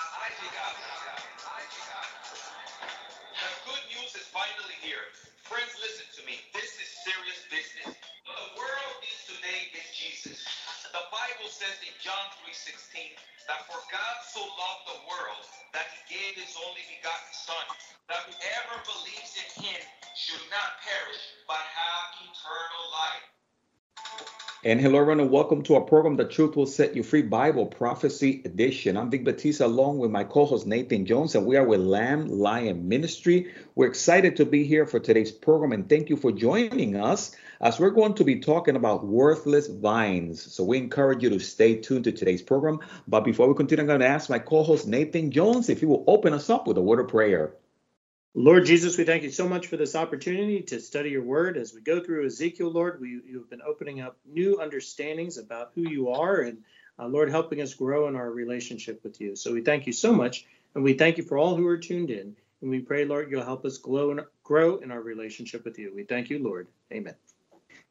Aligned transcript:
The 0.00 0.08
good 3.68 3.84
news 3.92 4.16
is 4.16 4.24
finally 4.32 4.80
here. 4.80 5.04
Friends, 5.44 5.76
listen 5.84 6.08
to 6.16 6.24
me. 6.24 6.40
This 6.56 6.72
is 6.80 6.88
serious 7.04 7.44
business. 7.52 7.92
What 8.24 8.36
the 8.40 8.56
world 8.56 8.96
needs 9.04 9.28
today 9.28 9.68
is 9.76 9.84
Jesus. 9.92 10.40
The 10.96 11.04
Bible 11.12 11.52
says 11.52 11.76
in 11.84 11.92
John 12.00 12.32
3:16 12.48 13.12
that 13.48 13.68
for 13.68 13.76
God 13.92 14.16
so 14.24 14.40
loved 14.40 14.84
the 14.88 15.00
world 15.04 15.44
And 24.62 24.78
hello, 24.78 25.00
everyone, 25.00 25.20
and 25.20 25.30
welcome 25.30 25.62
to 25.62 25.76
our 25.76 25.80
program, 25.80 26.16
The 26.16 26.26
Truth 26.26 26.54
Will 26.54 26.66
Set 26.66 26.94
You 26.94 27.02
Free 27.02 27.22
Bible 27.22 27.64
Prophecy 27.64 28.42
Edition. 28.44 28.98
I'm 28.98 29.10
Vic 29.10 29.24
Batista, 29.24 29.64
along 29.64 29.96
with 30.00 30.10
my 30.10 30.22
co 30.22 30.44
host 30.44 30.66
Nathan 30.66 31.06
Jones, 31.06 31.34
and 31.34 31.46
we 31.46 31.56
are 31.56 31.64
with 31.64 31.80
Lamb 31.80 32.28
Lion 32.28 32.86
Ministry. 32.86 33.54
We're 33.74 33.86
excited 33.86 34.36
to 34.36 34.44
be 34.44 34.64
here 34.64 34.84
for 34.84 35.00
today's 35.00 35.32
program, 35.32 35.72
and 35.72 35.88
thank 35.88 36.10
you 36.10 36.18
for 36.18 36.30
joining 36.30 36.96
us 36.96 37.34
as 37.62 37.80
we're 37.80 37.88
going 37.88 38.12
to 38.16 38.24
be 38.24 38.40
talking 38.40 38.76
about 38.76 39.06
worthless 39.06 39.66
vines. 39.66 40.52
So 40.52 40.62
we 40.62 40.76
encourage 40.76 41.22
you 41.22 41.30
to 41.30 41.40
stay 41.40 41.76
tuned 41.76 42.04
to 42.04 42.12
today's 42.12 42.42
program. 42.42 42.80
But 43.08 43.24
before 43.24 43.48
we 43.48 43.54
continue, 43.54 43.84
I'm 43.84 43.86
going 43.86 44.00
to 44.00 44.08
ask 44.08 44.28
my 44.28 44.40
co 44.40 44.62
host 44.62 44.86
Nathan 44.86 45.30
Jones 45.30 45.70
if 45.70 45.80
he 45.80 45.86
will 45.86 46.04
open 46.06 46.34
us 46.34 46.50
up 46.50 46.66
with 46.66 46.76
a 46.76 46.82
word 46.82 47.00
of 47.00 47.08
prayer. 47.08 47.54
Lord 48.34 48.64
Jesus, 48.64 48.96
we 48.96 49.02
thank 49.02 49.24
you 49.24 49.30
so 49.30 49.48
much 49.48 49.66
for 49.66 49.76
this 49.76 49.96
opportunity 49.96 50.62
to 50.62 50.80
study 50.80 51.10
your 51.10 51.24
word. 51.24 51.56
As 51.56 51.74
we 51.74 51.80
go 51.80 52.00
through 52.00 52.26
Ezekiel, 52.26 52.70
Lord, 52.70 53.00
we, 53.00 53.20
you've 53.26 53.50
been 53.50 53.60
opening 53.60 54.00
up 54.00 54.18
new 54.24 54.60
understandings 54.60 55.36
about 55.36 55.72
who 55.74 55.88
you 55.90 56.10
are 56.10 56.42
and, 56.42 56.58
uh, 56.96 57.08
Lord, 57.08 57.28
helping 57.28 57.60
us 57.60 57.74
grow 57.74 58.06
in 58.06 58.14
our 58.14 58.30
relationship 58.30 59.02
with 59.02 59.20
you. 59.20 59.34
So 59.34 59.52
we 59.52 59.62
thank 59.62 59.88
you 59.88 59.92
so 59.92 60.12
much, 60.12 60.46
and 60.76 60.84
we 60.84 60.92
thank 60.92 61.18
you 61.18 61.24
for 61.24 61.38
all 61.38 61.56
who 61.56 61.66
are 61.66 61.78
tuned 61.78 62.10
in. 62.10 62.36
And 62.62 62.70
we 62.70 62.78
pray, 62.78 63.04
Lord, 63.04 63.32
you'll 63.32 63.42
help 63.42 63.64
us 63.64 63.78
grow 63.78 64.12
in, 64.12 64.20
grow 64.44 64.76
in 64.76 64.92
our 64.92 65.00
relationship 65.00 65.64
with 65.64 65.76
you. 65.80 65.92
We 65.92 66.04
thank 66.04 66.30
you, 66.30 66.38
Lord. 66.38 66.68
Amen. 66.92 67.16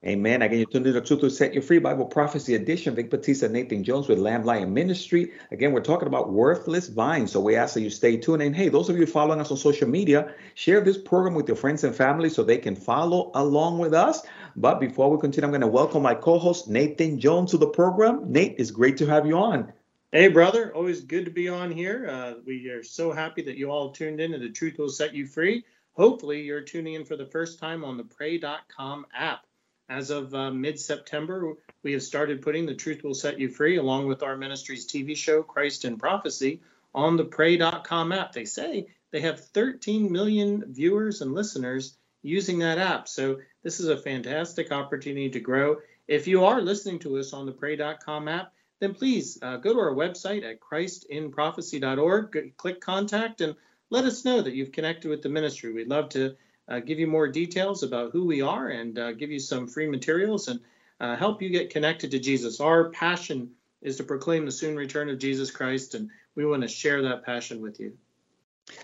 Amen. 0.06 0.42
Again, 0.42 0.60
you 0.60 0.66
tuned 0.66 0.88
in 0.88 0.94
to 0.94 1.02
Truth 1.02 1.20
to 1.20 1.30
Set 1.30 1.54
You 1.54 1.62
Free 1.62 1.78
Bible 1.78 2.06
Prophecy 2.06 2.56
Edition. 2.56 2.96
Vic 2.96 3.10
Batista, 3.10 3.50
Nathan 3.50 3.84
Jones 3.84 4.08
with 4.08 4.18
Lamb 4.18 4.46
Lion 4.46 4.74
Ministry. 4.74 5.34
Again, 5.52 5.74
we're 5.74 5.82
talking 5.82 6.08
about 6.08 6.32
worthless 6.32 6.88
vines. 6.88 7.34
So 7.34 7.42
we 7.42 7.58
ask 7.58 7.74
that 7.74 7.82
you 7.82 7.90
stay 7.90 8.16
tuned. 8.16 8.42
And 8.42 8.56
hey, 8.56 8.70
those 8.70 8.88
of 8.90 8.98
you 8.98 9.06
following 9.06 9.42
us 9.42 9.52
on 9.52 9.58
social 9.58 9.90
media, 9.90 10.34
share 10.56 10.80
this 10.80 10.98
program 10.98 11.34
with 11.36 11.50
your 11.50 11.58
friends 11.58 11.84
and 11.84 11.94
family 11.94 12.30
so 12.30 12.44
they 12.44 12.58
can 12.58 12.78
follow 12.78 13.30
along 13.34 13.80
with 13.80 13.94
us. 13.94 14.22
But 14.56 14.80
before 14.80 15.12
we 15.12 15.20
continue, 15.20 15.46
I'm 15.46 15.52
going 15.52 15.60
to 15.60 15.68
welcome 15.68 16.02
my 16.02 16.16
co-host 16.16 16.70
Nathan 16.70 17.20
Jones 17.20 17.52
to 17.52 17.58
the 17.58 17.68
program. 17.68 18.32
Nate, 18.32 18.56
it's 18.58 18.72
great 18.72 18.96
to 19.00 19.06
have 19.06 19.26
you 19.26 19.38
on. 19.38 19.74
Hey, 20.14 20.30
brother. 20.30 20.74
Always 20.74 21.02
good 21.02 21.26
to 21.26 21.32
be 21.32 21.50
on 21.50 21.72
here. 21.72 22.08
Uh, 22.10 22.36
we 22.48 22.70
are 22.70 22.84
so 22.84 23.12
happy 23.12 23.42
that 23.42 23.58
you 23.58 23.70
all 23.70 23.92
tuned 23.92 24.22
in 24.22 24.32
to 24.32 24.38
The 24.38 24.50
Truth 24.50 24.78
Will 24.78 24.88
Set 24.88 25.14
You 25.14 25.28
Free. 25.28 25.66
Hopefully, 25.92 26.42
you're 26.42 26.62
tuning 26.62 26.94
in 26.94 27.04
for 27.04 27.18
the 27.18 27.26
first 27.26 27.60
time 27.60 27.84
on 27.84 27.98
the 27.98 28.06
Pray.com 28.06 29.06
app. 29.14 29.46
As 29.90 30.12
of 30.12 30.36
uh, 30.36 30.52
mid 30.52 30.80
September, 30.80 31.56
we 31.82 31.94
have 31.94 32.04
started 32.04 32.44
putting 32.44 32.68
The 32.68 32.76
Truth 32.76 33.04
Will 33.04 33.16
Set 33.16 33.40
You 33.40 33.50
Free, 33.50 33.78
along 33.78 34.06
with 34.06 34.22
our 34.22 34.38
ministry's 34.38 34.86
TV 34.86 35.18
show, 35.18 35.42
Christ 35.42 35.84
in 35.84 35.98
Prophecy, 35.98 36.62
on 36.94 37.18
the 37.18 37.26
Pray.com 37.26 38.12
app. 38.12 38.32
They 38.32 38.46
say 38.46 38.88
they 39.10 39.22
have 39.22 39.48
13 39.48 40.12
million 40.12 40.64
viewers 40.68 41.22
and 41.22 41.34
listeners 41.34 41.98
using 42.22 42.60
that 42.60 42.78
app. 42.78 43.08
So, 43.08 43.40
this 43.64 43.80
is 43.80 43.88
a 43.88 43.98
fantastic 43.98 44.72
opportunity 44.72 45.30
to 45.32 45.40
grow. 45.40 45.78
If 46.08 46.28
you 46.28 46.46
are 46.46 46.62
listening 46.62 47.00
to 47.00 47.18
us 47.18 47.34
on 47.34 47.48
the 47.48 47.52
Pray.com 47.52 48.28
app, 48.28 48.54
then 48.80 48.94
please 48.94 49.40
uh, 49.42 49.58
go 49.58 49.74
to 49.74 49.80
our 49.80 49.94
website 49.94 50.44
at 50.44 50.60
christinprophecy.org, 50.60 52.58
click 52.58 52.80
contact, 52.80 53.42
and 53.42 53.56
let 53.90 54.06
us 54.06 54.24
know 54.24 54.42
that 54.42 54.54
you've 54.54 54.72
connected 54.72 55.10
with 55.10 55.24
the 55.24 55.30
ministry. 55.30 55.74
We'd 55.74 55.88
love 55.88 56.10
to 56.10 56.36
uh, 56.70 56.80
give 56.80 57.00
you 57.00 57.08
more 57.08 57.28
details 57.28 57.84
about 57.84 58.12
who 58.12 58.26
we 58.26 58.42
are 58.42 58.70
and 58.70 58.98
uh, 59.00 59.12
give 59.12 59.32
you 59.32 59.40
some 59.40 59.68
free 59.68 59.90
materials 59.90 60.48
and 60.48 60.60
uh, 61.00 61.16
help 61.16 61.42
you 61.42 61.50
get 61.50 61.70
connected 61.70 62.12
to 62.12 62.20
Jesus. 62.20 62.60
Our 62.60 62.90
passion 62.92 63.52
is 63.82 63.98
to 63.98 64.04
proclaim 64.04 64.46
the 64.46 64.52
soon 64.52 64.76
return 64.76 65.10
of 65.10 65.18
Jesus 65.18 65.50
Christ, 65.52 65.96
and 65.96 66.10
we 66.36 66.46
want 66.46 66.62
to 66.62 66.68
share 66.68 67.02
that 67.04 67.26
passion 67.26 67.62
with 67.62 67.80
you. 67.80 67.98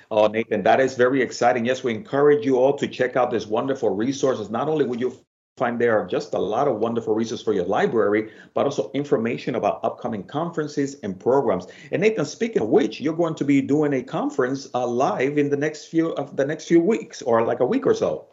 Oh, 0.09 0.27
Nathan, 0.27 0.63
that 0.63 0.79
is 0.79 0.95
very 0.95 1.21
exciting. 1.21 1.65
Yes, 1.65 1.83
we 1.83 1.93
encourage 1.93 2.45
you 2.45 2.57
all 2.57 2.75
to 2.77 2.87
check 2.87 3.15
out 3.15 3.29
this 3.29 3.45
wonderful 3.45 3.89
resources. 3.89 4.49
Not 4.49 4.67
only 4.67 4.85
will 4.85 4.97
you 4.97 5.24
find 5.57 5.79
there 5.79 5.97
are 5.97 6.05
just 6.05 6.33
a 6.33 6.39
lot 6.39 6.67
of 6.67 6.79
wonderful 6.79 7.15
resources 7.15 7.41
for 7.41 7.53
your 7.53 7.63
library, 7.63 8.29
but 8.53 8.65
also 8.65 8.91
information 8.93 9.55
about 9.55 9.79
upcoming 9.83 10.21
conferences 10.21 10.97
and 11.01 11.17
programs. 11.17 11.65
And 11.93 12.01
Nathan, 12.01 12.25
speaking 12.25 12.61
of 12.61 12.67
which, 12.67 12.99
you're 12.99 13.15
going 13.15 13.35
to 13.35 13.45
be 13.45 13.61
doing 13.61 13.93
a 13.93 14.03
conference 14.03 14.67
uh, 14.73 14.85
live 14.85 15.37
in 15.37 15.49
the 15.49 15.55
next 15.55 15.85
few 15.85 16.09
of 16.09 16.35
the 16.35 16.45
next 16.45 16.67
few 16.67 16.81
weeks, 16.81 17.21
or 17.21 17.43
like 17.43 17.61
a 17.61 17.65
week 17.65 17.85
or 17.85 17.93
so. 17.93 18.27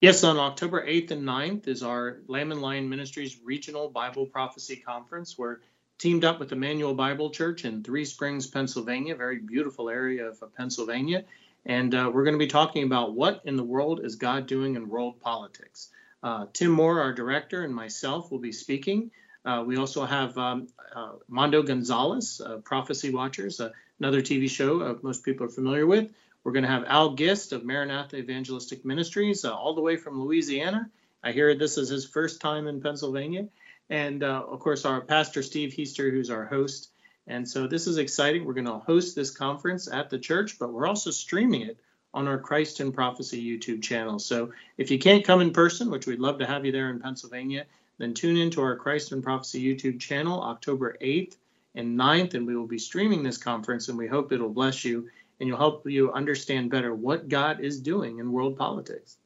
Yes, 0.00 0.24
on 0.24 0.36
October 0.36 0.84
8th 0.84 1.12
and 1.12 1.22
9th 1.22 1.68
is 1.68 1.84
our 1.84 2.18
Lamb 2.26 2.50
and 2.50 2.60
Lion 2.60 2.88
Ministries 2.88 3.38
Regional 3.44 3.88
Bible 3.88 4.26
Prophecy 4.26 4.76
Conference. 4.76 5.38
We're 5.38 5.58
teamed 5.98 6.24
up 6.24 6.40
with 6.40 6.50
Emmanuel 6.50 6.94
Bible 6.94 7.30
Church 7.30 7.64
in 7.64 7.84
Three 7.84 8.04
Springs, 8.04 8.48
Pennsylvania, 8.48 9.14
very 9.14 9.38
beautiful 9.38 9.88
area 9.88 10.26
of 10.26 10.42
Pennsylvania. 10.56 11.24
And 11.66 11.94
uh, 11.94 12.10
we're 12.12 12.24
going 12.24 12.34
to 12.34 12.44
be 12.44 12.48
talking 12.48 12.82
about 12.82 13.14
what 13.14 13.42
in 13.44 13.56
the 13.56 13.64
world 13.64 14.00
is 14.04 14.16
God 14.16 14.48
doing 14.48 14.74
in 14.74 14.88
world 14.88 15.20
politics. 15.20 15.90
Uh, 16.22 16.46
Tim 16.52 16.70
Moore, 16.70 17.00
our 17.00 17.12
director, 17.12 17.64
and 17.64 17.74
myself 17.74 18.30
will 18.30 18.40
be 18.40 18.52
speaking. 18.52 19.10
Uh, 19.44 19.62
we 19.66 19.76
also 19.76 20.04
have 20.04 20.36
um, 20.36 20.66
uh, 20.94 21.12
Mondo 21.28 21.62
Gonzalez, 21.62 22.40
uh, 22.44 22.56
Prophecy 22.58 23.10
Watchers, 23.10 23.60
uh, 23.60 23.70
another 24.00 24.20
TV 24.20 24.50
show 24.50 24.80
uh, 24.82 24.94
most 25.02 25.24
people 25.24 25.46
are 25.46 25.50
familiar 25.50 25.86
with. 25.86 26.12
We're 26.42 26.52
going 26.52 26.64
to 26.64 26.70
have 26.70 26.84
Al 26.84 27.14
Gist 27.14 27.52
of 27.52 27.64
Maranatha 27.64 28.16
Evangelistic 28.16 28.84
Ministries, 28.84 29.44
all 29.44 29.74
the 29.74 29.80
way 29.80 29.96
from 29.96 30.20
Louisiana. 30.20 30.90
I 31.22 31.32
hear 31.32 31.54
this 31.54 31.78
is 31.78 31.88
his 31.88 32.06
first 32.06 32.40
time 32.40 32.66
in 32.66 32.80
Pennsylvania. 32.80 33.48
And 33.90 34.22
of 34.22 34.60
course, 34.60 34.84
our 34.84 35.00
pastor 35.00 35.42
Steve 35.42 35.74
Heister, 35.74 36.10
who's 36.10 36.30
our 36.30 36.44
host. 36.44 36.90
And 37.26 37.46
so 37.48 37.66
this 37.66 37.86
is 37.86 37.98
exciting. 37.98 38.44
We're 38.44 38.54
going 38.54 38.66
to 38.66 38.78
host 38.78 39.16
this 39.16 39.30
conference 39.30 39.88
at 39.90 40.10
the 40.10 40.18
church, 40.18 40.58
but 40.58 40.72
we're 40.72 40.86
also 40.86 41.10
streaming 41.10 41.62
it 41.62 41.78
on 42.18 42.26
our 42.26 42.36
Christ 42.36 42.80
in 42.80 42.90
Prophecy 42.90 43.40
YouTube 43.40 43.80
channel. 43.80 44.18
So 44.18 44.50
if 44.76 44.90
you 44.90 44.98
can't 44.98 45.24
come 45.24 45.40
in 45.40 45.52
person, 45.52 45.88
which 45.88 46.08
we'd 46.08 46.18
love 46.18 46.40
to 46.40 46.46
have 46.46 46.66
you 46.66 46.72
there 46.72 46.90
in 46.90 46.98
Pennsylvania, 46.98 47.64
then 47.98 48.12
tune 48.12 48.36
into 48.36 48.60
our 48.60 48.74
Christ 48.74 49.12
in 49.12 49.22
Prophecy 49.22 49.62
YouTube 49.62 50.00
channel 50.00 50.42
October 50.42 50.96
8th 51.00 51.36
and 51.76 51.96
9th, 51.96 52.34
and 52.34 52.44
we 52.44 52.56
will 52.56 52.66
be 52.66 52.78
streaming 52.78 53.22
this 53.22 53.38
conference, 53.38 53.88
and 53.88 53.96
we 53.96 54.08
hope 54.08 54.32
it'll 54.32 54.48
bless 54.48 54.84
you 54.84 55.08
and 55.38 55.46
you'll 55.46 55.58
help 55.58 55.88
you 55.88 56.12
understand 56.12 56.72
better 56.72 56.92
what 56.92 57.28
God 57.28 57.60
is 57.60 57.78
doing 57.78 58.18
in 58.18 58.32
world 58.32 58.58
politics. 58.58 59.16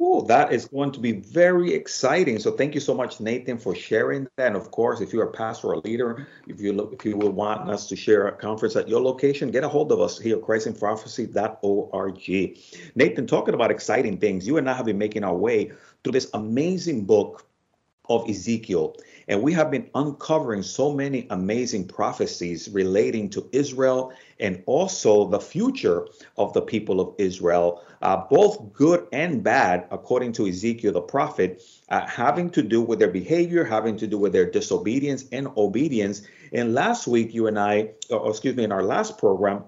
Oh, 0.00 0.20
that 0.26 0.52
is 0.52 0.66
going 0.66 0.92
to 0.92 1.00
be 1.00 1.10
very 1.12 1.74
exciting. 1.74 2.38
So 2.38 2.52
thank 2.52 2.72
you 2.72 2.80
so 2.80 2.94
much, 2.94 3.18
Nathan, 3.18 3.58
for 3.58 3.74
sharing 3.74 4.28
that. 4.36 4.46
And 4.46 4.54
of 4.54 4.70
course, 4.70 5.00
if 5.00 5.12
you're 5.12 5.24
a 5.24 5.32
pastor 5.32 5.66
or 5.68 5.72
a 5.72 5.80
leader, 5.80 6.28
if 6.46 6.60
you 6.60 6.72
look, 6.72 6.92
if 6.92 7.04
you 7.04 7.16
would 7.16 7.32
want 7.32 7.68
us 7.68 7.88
to 7.88 7.96
share 7.96 8.28
a 8.28 8.32
conference 8.32 8.76
at 8.76 8.88
your 8.88 9.00
location, 9.00 9.50
get 9.50 9.64
a 9.64 9.68
hold 9.68 9.90
of 9.90 10.00
us 10.00 10.16
here 10.16 10.36
christinprophecy.org. 10.36 12.58
Nathan, 12.94 13.26
talking 13.26 13.54
about 13.54 13.72
exciting 13.72 14.18
things, 14.18 14.46
you 14.46 14.56
and 14.56 14.70
I 14.70 14.74
have 14.74 14.86
been 14.86 14.98
making 14.98 15.24
our 15.24 15.34
way 15.34 15.72
through 16.04 16.12
this 16.12 16.30
amazing 16.32 17.04
book 17.04 17.44
of 18.08 18.30
Ezekiel. 18.30 18.94
And 19.28 19.42
we 19.42 19.52
have 19.52 19.70
been 19.70 19.90
uncovering 19.94 20.62
so 20.62 20.92
many 20.92 21.26
amazing 21.30 21.86
prophecies 21.86 22.68
relating 22.70 23.28
to 23.30 23.46
Israel 23.52 24.12
and 24.40 24.62
also 24.64 25.28
the 25.28 25.40
future 25.40 26.08
of 26.38 26.54
the 26.54 26.62
people 26.62 26.98
of 27.00 27.14
Israel, 27.18 27.84
uh, 28.00 28.16
both 28.30 28.72
good 28.72 29.06
and 29.12 29.42
bad, 29.42 29.86
according 29.90 30.32
to 30.32 30.48
Ezekiel 30.48 30.92
the 30.92 31.02
prophet, 31.02 31.62
uh, 31.90 32.06
having 32.06 32.48
to 32.50 32.62
do 32.62 32.80
with 32.80 32.98
their 32.98 33.10
behavior, 33.10 33.64
having 33.64 33.98
to 33.98 34.06
do 34.06 34.16
with 34.16 34.32
their 34.32 34.50
disobedience 34.50 35.26
and 35.30 35.48
obedience. 35.56 36.22
And 36.52 36.74
last 36.74 37.06
week, 37.06 37.34
you 37.34 37.48
and 37.48 37.58
I, 37.58 37.90
or 38.08 38.30
excuse 38.30 38.56
me, 38.56 38.64
in 38.64 38.72
our 38.72 38.82
last 38.82 39.18
program, 39.18 39.64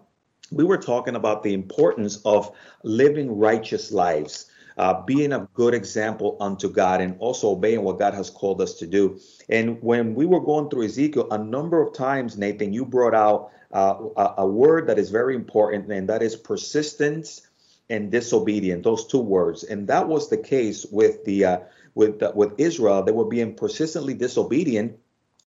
we 0.50 0.64
were 0.64 0.78
talking 0.78 1.16
about 1.16 1.42
the 1.42 1.54
importance 1.54 2.20
of 2.24 2.56
living 2.82 3.38
righteous 3.38 3.92
lives 3.92 4.49
uh, 4.80 5.02
being 5.02 5.34
a 5.34 5.46
good 5.52 5.74
example 5.74 6.38
unto 6.40 6.70
God 6.70 7.02
and 7.02 7.14
also 7.18 7.50
obeying 7.50 7.82
what 7.82 7.98
God 7.98 8.14
has 8.14 8.30
called 8.30 8.62
us 8.62 8.72
to 8.78 8.86
do. 8.86 9.20
And 9.50 9.76
when 9.82 10.14
we 10.14 10.24
were 10.24 10.40
going 10.40 10.70
through 10.70 10.86
Ezekiel, 10.86 11.28
a 11.30 11.36
number 11.36 11.82
of 11.82 11.92
times, 11.92 12.38
Nathan, 12.38 12.72
you 12.72 12.86
brought 12.86 13.14
out 13.14 13.50
uh, 13.74 13.96
a, 14.16 14.34
a 14.38 14.46
word 14.46 14.86
that 14.86 14.98
is 14.98 15.10
very 15.10 15.34
important, 15.34 15.92
and 15.92 16.08
that 16.08 16.22
is 16.22 16.34
persistence 16.34 17.42
and 17.90 18.10
disobedience. 18.10 18.82
Those 18.82 19.06
two 19.06 19.20
words, 19.20 19.64
and 19.64 19.86
that 19.88 20.08
was 20.08 20.30
the 20.30 20.38
case 20.38 20.86
with 20.90 21.26
the 21.26 21.44
uh, 21.44 21.58
with 21.94 22.22
with 22.34 22.58
Israel. 22.58 23.02
They 23.02 23.12
were 23.12 23.26
being 23.26 23.56
persistently 23.56 24.14
disobedient 24.14 24.98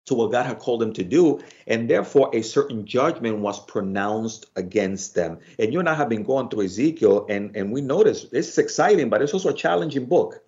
to 0.06 0.14
what 0.14 0.32
God 0.32 0.46
had 0.46 0.58
called 0.58 0.80
them 0.80 0.92
to 0.94 1.04
do, 1.04 1.40
and 1.66 1.90
therefore 1.90 2.30
a 2.32 2.42
certain 2.42 2.86
judgment 2.86 3.38
was 3.38 3.64
pronounced 3.64 4.46
against 4.56 5.14
them. 5.14 5.38
And 5.58 5.72
you 5.72 5.80
and 5.80 5.88
I 5.88 5.94
have 5.94 6.08
been 6.08 6.22
going 6.22 6.48
through 6.48 6.64
Ezekiel, 6.64 7.26
and 7.28 7.56
and 7.56 7.72
we 7.72 7.80
notice 7.80 8.24
this 8.24 8.48
is 8.48 8.58
exciting, 8.58 9.10
but 9.10 9.22
it's 9.22 9.34
also 9.34 9.50
a 9.50 9.54
challenging 9.54 10.06
book. 10.06 10.42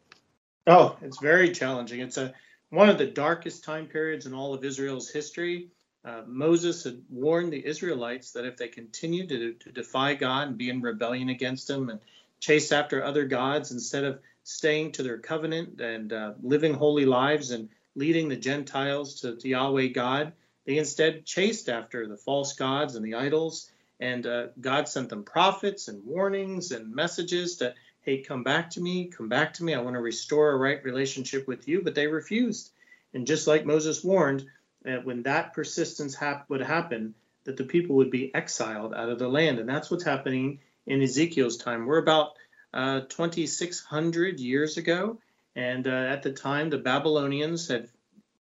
Oh, 0.67 0.97
it's 1.03 1.19
very 1.19 1.51
challenging. 1.51 2.01
It's 2.01 2.17
a 2.17 2.35
one 2.71 2.89
of 2.89 2.99
the 2.99 3.07
darkest 3.07 3.65
time 3.65 3.87
periods 3.87 4.27
in 4.27 4.35
all 4.35 4.55
of 4.55 4.65
Israel's 4.65 5.11
history. 5.11 5.71
uh, 6.05 6.23
Moses 6.27 6.85
had 6.85 7.03
warned 7.11 7.53
the 7.53 7.67
Israelites 7.67 8.33
that 8.33 8.45
if 8.45 8.57
they 8.57 8.69
continued 8.69 9.29
to, 9.31 9.55
to 9.55 9.73
defy 9.73 10.15
God 10.15 10.49
and 10.49 10.59
be 10.59 10.71
in 10.71 10.81
rebellion 10.81 11.31
against 11.31 11.69
Him 11.69 11.89
and 11.89 12.01
chase 12.41 12.71
after 12.71 13.03
other 13.03 13.25
gods 13.25 13.73
instead 13.73 14.05
of 14.05 14.21
staying 14.45 14.93
to 14.93 15.03
their 15.03 15.19
covenant 15.19 15.81
and 15.81 16.13
uh, 16.13 16.33
living 16.43 16.75
holy 16.75 17.05
lives 17.05 17.51
and 17.51 17.69
leading 17.99 18.29
the 18.29 18.37
Gentiles 18.37 19.21
to, 19.21 19.37
to, 19.37 19.49
Yahweh 19.49 19.89
God, 19.89 20.33
they 20.65 20.79
instead 20.79 21.27
chased 21.27 21.69
after 21.69 22.07
the 22.07 22.17
false 22.17 22.55
gods 22.55 22.95
and 22.95 23.05
the 23.05 23.15
idols. 23.15 23.71
And 24.01 24.27
uh, 24.27 24.47
God 24.61 24.89
sent 24.89 25.09
them 25.09 25.25
prophets 25.25 25.89
and 25.89 26.05
warnings 26.05 26.71
and 26.71 26.95
messages 26.95 27.57
to, 27.57 27.75
hey, 28.03 28.23
come 28.23 28.45
back 28.45 28.71
to 28.71 28.81
me, 28.81 29.07
come 29.07 29.29
back 29.29 29.55
to 29.55 29.65
me. 29.65 29.75
I 29.75 29.81
want 29.81 29.95
to 29.97 30.01
restore 30.01 30.53
a 30.53 30.57
right 30.57 30.83
relationship 30.85 31.49
with 31.49 31.67
you. 31.67 31.83
But 31.83 31.95
they 31.95 32.07
refused. 32.07 32.71
And 33.13 33.27
just 33.27 33.47
like 33.49 33.67
Moses 33.67 34.05
warned, 34.05 34.47
uh, 34.87 34.99
when 35.03 35.25
that 35.25 35.53
persistence 35.53 36.15
hap- 36.15 36.49
would 36.49 36.61
happen, 36.61 37.15
that 37.45 37.57
the 37.57 37.65
people 37.65 37.97
would 37.97 38.11
be 38.11 38.33
exiled 38.35 38.95
out 38.95 39.09
of 39.09 39.19
the 39.19 39.29
land. 39.29 39.59
And 39.59 39.69
that's 39.69 39.91
what's 39.91 40.05
happening 40.05 40.61
in 40.87 41.03
Ezekiel's 41.03 41.57
time. 41.57 41.87
We're 41.87 41.99
about 41.99 42.37
uh, 42.73 43.01
2,600 43.09 44.39
years 44.39 44.77
ago. 44.77 45.19
And 45.59 45.89
uh, 45.89 45.91
at 45.91 46.23
the 46.23 46.31
time, 46.31 46.71
the 46.71 46.79
Babylonians 46.79 47.67
had 47.67 47.89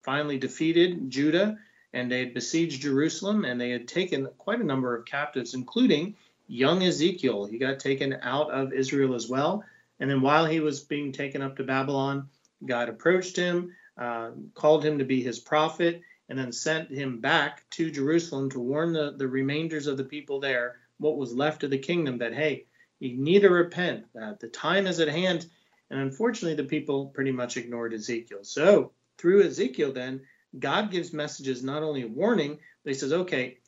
finally 0.05 0.39
defeated 0.39 1.11
Judah 1.11 1.59
and 1.93 2.09
they 2.09 2.21
had 2.21 2.35
besieged 2.35 2.83
Jerusalem 2.83 3.45
and 3.45 3.61
they 3.61 3.71
had 3.71 3.89
taken 3.89 4.29
quite 4.39 4.61
a 4.61 4.65
number 4.65 4.97
of 4.97 5.07
captives, 5.07 5.55
including 5.55 6.15
young 6.47 6.85
Ezekiel. 6.85 7.47
He 7.47 7.59
got 7.59 7.81
taken 7.81 8.17
out 8.23 8.53
of 8.53 8.73
Israel 8.73 9.17
as 9.17 9.29
well. 9.29 9.65
And 9.99 10.09
then 10.09 10.21
while 10.21 10.47
he 10.47 10.61
was 10.61 10.83
being 10.83 11.11
taken 11.11 11.43
up 11.43 11.57
to 11.57 11.65
Babylon, 11.65 12.29
God 12.65 12.89
approached 12.89 13.35
him, 13.37 13.75
uh, 13.99 14.31
called 14.55 14.85
him 14.85 14.99
to 14.99 15.05
be 15.05 15.21
his 15.21 15.41
prophet, 15.41 16.03
and 16.29 16.39
then 16.39 16.53
sent 16.53 16.93
him 16.93 17.19
back 17.19 17.69
to 17.71 17.91
Jerusalem 17.91 18.51
to 18.51 18.61
warn 18.61 18.93
the, 18.93 19.15
the 19.17 19.27
remainders 19.27 19.89
of 19.89 19.97
the 19.97 20.05
people 20.05 20.39
there, 20.39 20.77
what 20.99 21.17
was 21.17 21.35
left 21.35 21.65
of 21.65 21.71
the 21.71 21.79
kingdom, 21.79 22.19
that, 22.19 22.35
hey, 22.35 22.67
you 23.01 23.17
need 23.17 23.41
to 23.41 23.51
repent. 23.51 24.05
Uh, 24.21 24.35
the 24.39 24.47
time 24.47 24.87
is 24.87 25.01
at 25.01 25.09
hand. 25.09 25.47
And 25.91 26.01
unfortunately, 26.01 26.57
the 26.57 26.69
people 26.69 27.07
pretty 27.07 27.33
much 27.33 27.57
ignored 27.57 27.93
Ezekiel. 27.93 28.41
So 28.43 28.93
through 29.19 29.43
Ezekiel, 29.45 29.93
then, 29.93 30.23
God 30.59 30.91
gives 30.91 31.13
messages 31.13 31.63
not 31.63 31.83
only 31.83 32.03
a 32.03 32.09
warning, 32.09 32.59
but 32.85 32.93
he 32.93 32.99
says, 32.99 33.13
okay, 33.13 33.59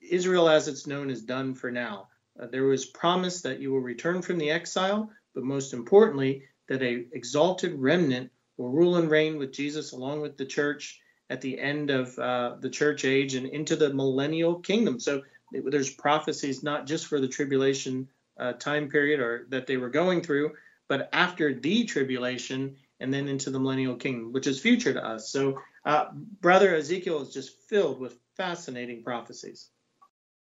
Israel 0.00 0.48
as 0.48 0.68
it's 0.68 0.86
known 0.86 1.10
is 1.10 1.22
done 1.22 1.54
for 1.54 1.70
now. 1.70 2.08
Uh, 2.40 2.46
there 2.46 2.64
was 2.64 2.86
promise 2.86 3.42
that 3.42 3.60
you 3.60 3.70
will 3.72 3.80
return 3.80 4.22
from 4.22 4.38
the 4.38 4.50
exile, 4.50 5.10
but 5.34 5.44
most 5.44 5.72
importantly, 5.74 6.44
that 6.68 6.82
a 6.82 7.04
exalted 7.12 7.74
remnant 7.74 8.30
will 8.56 8.70
rule 8.70 8.96
and 8.96 9.10
reign 9.10 9.38
with 9.38 9.52
Jesus 9.52 9.92
along 9.92 10.20
with 10.20 10.36
the 10.36 10.46
church 10.46 11.00
at 11.30 11.40
the 11.40 11.58
end 11.58 11.90
of 11.90 12.18
uh, 12.18 12.56
the 12.60 12.70
church 12.70 13.04
age 13.04 13.34
and 13.34 13.46
into 13.46 13.76
the 13.76 13.92
millennial 13.92 14.56
kingdom. 14.56 15.00
So 15.00 15.22
there's 15.52 15.90
prophecies 15.90 16.62
not 16.62 16.86
just 16.86 17.06
for 17.06 17.20
the 17.20 17.28
tribulation 17.28 18.08
uh, 18.38 18.52
time 18.54 18.88
period 18.88 19.20
or 19.20 19.46
that 19.50 19.66
they 19.66 19.76
were 19.76 19.90
going 19.90 20.22
through, 20.22 20.52
but 20.88 21.08
after 21.12 21.54
the 21.54 21.84
tribulation 21.84 22.76
and 23.00 23.12
then 23.12 23.28
into 23.28 23.50
the 23.50 23.58
millennial 23.58 23.96
kingdom, 23.96 24.32
which 24.32 24.46
is 24.46 24.60
future 24.60 24.92
to 24.92 25.04
us. 25.04 25.30
So, 25.30 25.58
uh, 25.84 26.06
brother 26.40 26.76
Ezekiel 26.76 27.22
is 27.22 27.34
just 27.34 27.68
filled 27.68 28.00
with 28.00 28.16
fascinating 28.36 29.02
prophecies. 29.02 29.68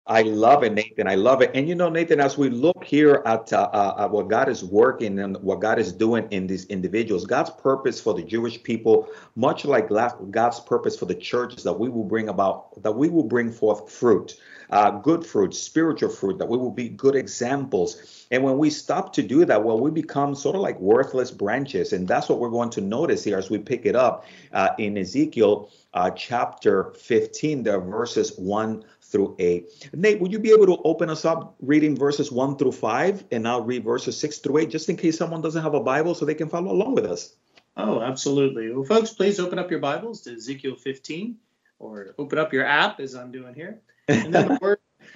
I 0.08 0.22
love 0.22 0.62
it, 0.62 0.72
Nathan. 0.72 1.08
I 1.08 1.16
love 1.16 1.42
it. 1.42 1.50
And 1.54 1.68
you 1.68 1.74
know, 1.74 1.88
Nathan, 1.88 2.20
as 2.20 2.38
we 2.38 2.48
look 2.48 2.84
here 2.84 3.22
at, 3.26 3.52
uh, 3.52 3.68
uh, 3.72 4.04
at 4.04 4.10
what 4.12 4.28
God 4.28 4.48
is 4.48 4.62
working 4.62 5.18
and 5.18 5.36
what 5.42 5.60
God 5.60 5.80
is 5.80 5.92
doing 5.92 6.28
in 6.30 6.46
these 6.46 6.64
individuals, 6.66 7.26
God's 7.26 7.50
purpose 7.50 8.00
for 8.00 8.14
the 8.14 8.22
Jewish 8.22 8.62
people, 8.62 9.08
much 9.34 9.64
like 9.64 9.88
God's 9.88 10.60
purpose 10.60 10.96
for 10.96 11.06
the 11.06 11.14
church, 11.14 11.56
is 11.56 11.64
that 11.64 11.72
we 11.72 11.88
will 11.88 12.04
bring 12.04 12.28
about, 12.28 12.80
that 12.84 12.92
we 12.92 13.08
will 13.08 13.24
bring 13.24 13.50
forth 13.50 13.90
fruit, 13.90 14.40
uh, 14.70 14.92
good 14.92 15.26
fruit, 15.26 15.52
spiritual 15.54 16.10
fruit, 16.10 16.38
that 16.38 16.48
we 16.48 16.56
will 16.56 16.70
be 16.70 16.88
good 16.88 17.16
examples. 17.16 18.26
And 18.30 18.44
when 18.44 18.58
we 18.58 18.70
stop 18.70 19.12
to 19.14 19.24
do 19.24 19.44
that, 19.44 19.64
well, 19.64 19.80
we 19.80 19.90
become 19.90 20.36
sort 20.36 20.54
of 20.54 20.62
like 20.62 20.78
worthless 20.78 21.32
branches. 21.32 21.92
And 21.92 22.06
that's 22.06 22.28
what 22.28 22.38
we're 22.38 22.50
going 22.50 22.70
to 22.70 22.80
notice 22.80 23.24
here 23.24 23.38
as 23.38 23.50
we 23.50 23.58
pick 23.58 23.86
it 23.86 23.96
up 23.96 24.24
uh, 24.52 24.68
in 24.78 24.98
Ezekiel 24.98 25.68
uh, 25.94 26.10
chapter 26.10 26.92
15, 26.92 27.62
the 27.62 27.78
verses 27.78 28.36
1 28.36 28.84
through 29.10 29.36
8. 29.38 29.90
Nate, 29.94 30.20
would 30.20 30.32
you 30.32 30.38
be 30.38 30.50
able 30.50 30.66
to 30.66 30.82
open 30.84 31.08
us 31.10 31.24
up 31.24 31.56
reading 31.60 31.96
verses 31.96 32.30
1 32.32 32.56
through 32.56 32.72
5 32.72 33.24
and 33.30 33.46
I'll 33.46 33.62
read 33.62 33.84
verses 33.84 34.18
6 34.18 34.38
through 34.38 34.58
8 34.58 34.70
just 34.70 34.88
in 34.88 34.96
case 34.96 35.16
someone 35.16 35.42
doesn't 35.42 35.62
have 35.62 35.74
a 35.74 35.80
Bible 35.80 36.14
so 36.14 36.24
they 36.24 36.34
can 36.34 36.48
follow 36.48 36.72
along 36.72 36.94
with 36.94 37.06
us? 37.06 37.34
Oh, 37.76 38.00
absolutely. 38.00 38.72
Well, 38.72 38.84
folks, 38.84 39.12
please 39.12 39.38
open 39.38 39.58
up 39.58 39.70
your 39.70 39.80
Bibles 39.80 40.22
to 40.22 40.34
Ezekiel 40.34 40.76
15 40.76 41.36
or 41.78 42.14
open 42.18 42.38
up 42.38 42.52
your 42.52 42.64
app 42.64 43.00
as 43.00 43.14
I'm 43.14 43.30
doing 43.30 43.54
here. 43.54 43.80
And 44.08 44.34
then 44.34 44.48
the 44.48 44.58
word 44.62 44.78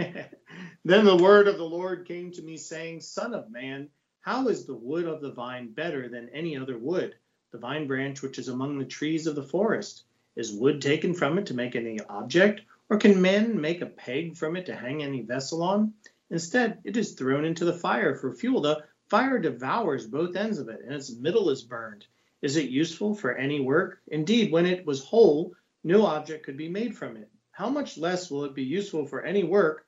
then 0.84 1.04
the 1.04 1.16
word 1.16 1.48
of 1.48 1.58
the 1.58 1.64
Lord 1.64 2.06
came 2.06 2.30
to 2.32 2.42
me 2.42 2.56
saying, 2.56 3.00
Son 3.00 3.34
of 3.34 3.50
man, 3.50 3.88
how 4.20 4.48
is 4.48 4.66
the 4.66 4.74
wood 4.74 5.06
of 5.06 5.20
the 5.20 5.32
vine 5.32 5.72
better 5.72 6.08
than 6.08 6.28
any 6.30 6.56
other 6.56 6.78
wood? 6.78 7.14
The 7.52 7.58
vine 7.58 7.86
branch 7.86 8.22
which 8.22 8.38
is 8.38 8.48
among 8.48 8.78
the 8.78 8.84
trees 8.84 9.26
of 9.26 9.34
the 9.34 9.42
forest. 9.42 10.04
Is 10.36 10.52
wood 10.52 10.80
taken 10.80 11.14
from 11.14 11.38
it 11.38 11.46
to 11.46 11.54
make 11.54 11.74
any 11.74 11.98
object? 12.08 12.62
Or 12.90 12.98
can 12.98 13.22
men 13.22 13.60
make 13.60 13.82
a 13.82 13.86
peg 13.86 14.36
from 14.36 14.56
it 14.56 14.66
to 14.66 14.74
hang 14.74 15.00
any 15.00 15.22
vessel 15.22 15.62
on? 15.62 15.94
Instead, 16.28 16.80
it 16.82 16.96
is 16.96 17.12
thrown 17.12 17.44
into 17.44 17.64
the 17.64 17.72
fire 17.72 18.16
for 18.16 18.34
fuel. 18.34 18.60
The 18.60 18.82
fire 19.08 19.38
devours 19.38 20.08
both 20.08 20.34
ends 20.34 20.58
of 20.58 20.68
it, 20.68 20.80
and 20.84 20.92
its 20.92 21.14
middle 21.14 21.50
is 21.50 21.62
burned. 21.62 22.04
Is 22.42 22.56
it 22.56 22.68
useful 22.68 23.14
for 23.14 23.36
any 23.36 23.60
work? 23.60 24.00
Indeed, 24.08 24.50
when 24.50 24.66
it 24.66 24.84
was 24.84 25.04
whole, 25.04 25.54
no 25.84 26.04
object 26.04 26.44
could 26.44 26.56
be 26.56 26.68
made 26.68 26.96
from 26.96 27.16
it. 27.16 27.30
How 27.52 27.68
much 27.68 27.96
less 27.96 28.28
will 28.28 28.44
it 28.44 28.54
be 28.56 28.64
useful 28.64 29.06
for 29.06 29.22
any 29.22 29.44
work 29.44 29.86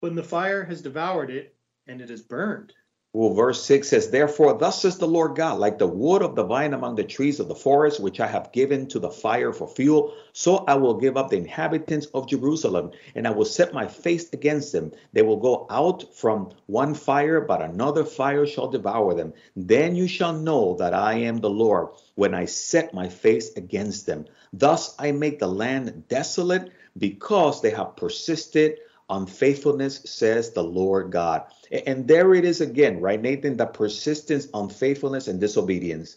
when 0.00 0.16
the 0.16 0.24
fire 0.24 0.64
has 0.64 0.82
devoured 0.82 1.30
it 1.30 1.54
and 1.86 2.00
it 2.00 2.10
is 2.10 2.22
burned? 2.22 2.72
Well, 3.14 3.34
verse 3.34 3.62
6 3.64 3.88
says, 3.88 4.08
Therefore, 4.08 4.56
thus 4.56 4.80
says 4.80 4.96
the 4.96 5.06
Lord 5.06 5.36
God, 5.36 5.58
like 5.58 5.76
the 5.76 5.86
wood 5.86 6.22
of 6.22 6.34
the 6.34 6.44
vine 6.44 6.72
among 6.72 6.94
the 6.94 7.04
trees 7.04 7.40
of 7.40 7.48
the 7.48 7.54
forest, 7.54 8.00
which 8.00 8.20
I 8.20 8.26
have 8.26 8.52
given 8.52 8.86
to 8.88 8.98
the 8.98 9.10
fire 9.10 9.52
for 9.52 9.68
fuel, 9.68 10.14
so 10.32 10.64
I 10.66 10.76
will 10.76 10.94
give 10.94 11.18
up 11.18 11.28
the 11.28 11.36
inhabitants 11.36 12.06
of 12.06 12.26
Jerusalem, 12.26 12.92
and 13.14 13.28
I 13.28 13.32
will 13.32 13.44
set 13.44 13.74
my 13.74 13.86
face 13.86 14.32
against 14.32 14.72
them. 14.72 14.92
They 15.12 15.20
will 15.20 15.36
go 15.36 15.66
out 15.68 16.14
from 16.14 16.52
one 16.64 16.94
fire, 16.94 17.42
but 17.42 17.60
another 17.60 18.06
fire 18.06 18.46
shall 18.46 18.68
devour 18.68 19.12
them. 19.12 19.34
Then 19.54 19.94
you 19.94 20.08
shall 20.08 20.32
know 20.32 20.76
that 20.76 20.94
I 20.94 21.16
am 21.18 21.36
the 21.36 21.50
Lord, 21.50 21.88
when 22.14 22.32
I 22.32 22.46
set 22.46 22.94
my 22.94 23.10
face 23.10 23.52
against 23.56 24.06
them. 24.06 24.24
Thus 24.54 24.94
I 24.98 25.12
make 25.12 25.38
the 25.38 25.48
land 25.48 26.08
desolate, 26.08 26.72
because 26.96 27.60
they 27.60 27.70
have 27.70 27.96
persisted 27.96 28.78
unfaithfulness, 29.12 30.00
says 30.04 30.50
the 30.50 30.64
Lord 30.64 31.12
God. 31.12 31.44
And 31.86 32.08
there 32.08 32.34
it 32.34 32.44
is 32.44 32.60
again, 32.60 33.00
right, 33.00 33.20
Nathan? 33.20 33.56
The 33.56 33.66
persistence, 33.66 34.48
unfaithfulness, 34.52 35.28
and 35.28 35.38
disobedience. 35.38 36.16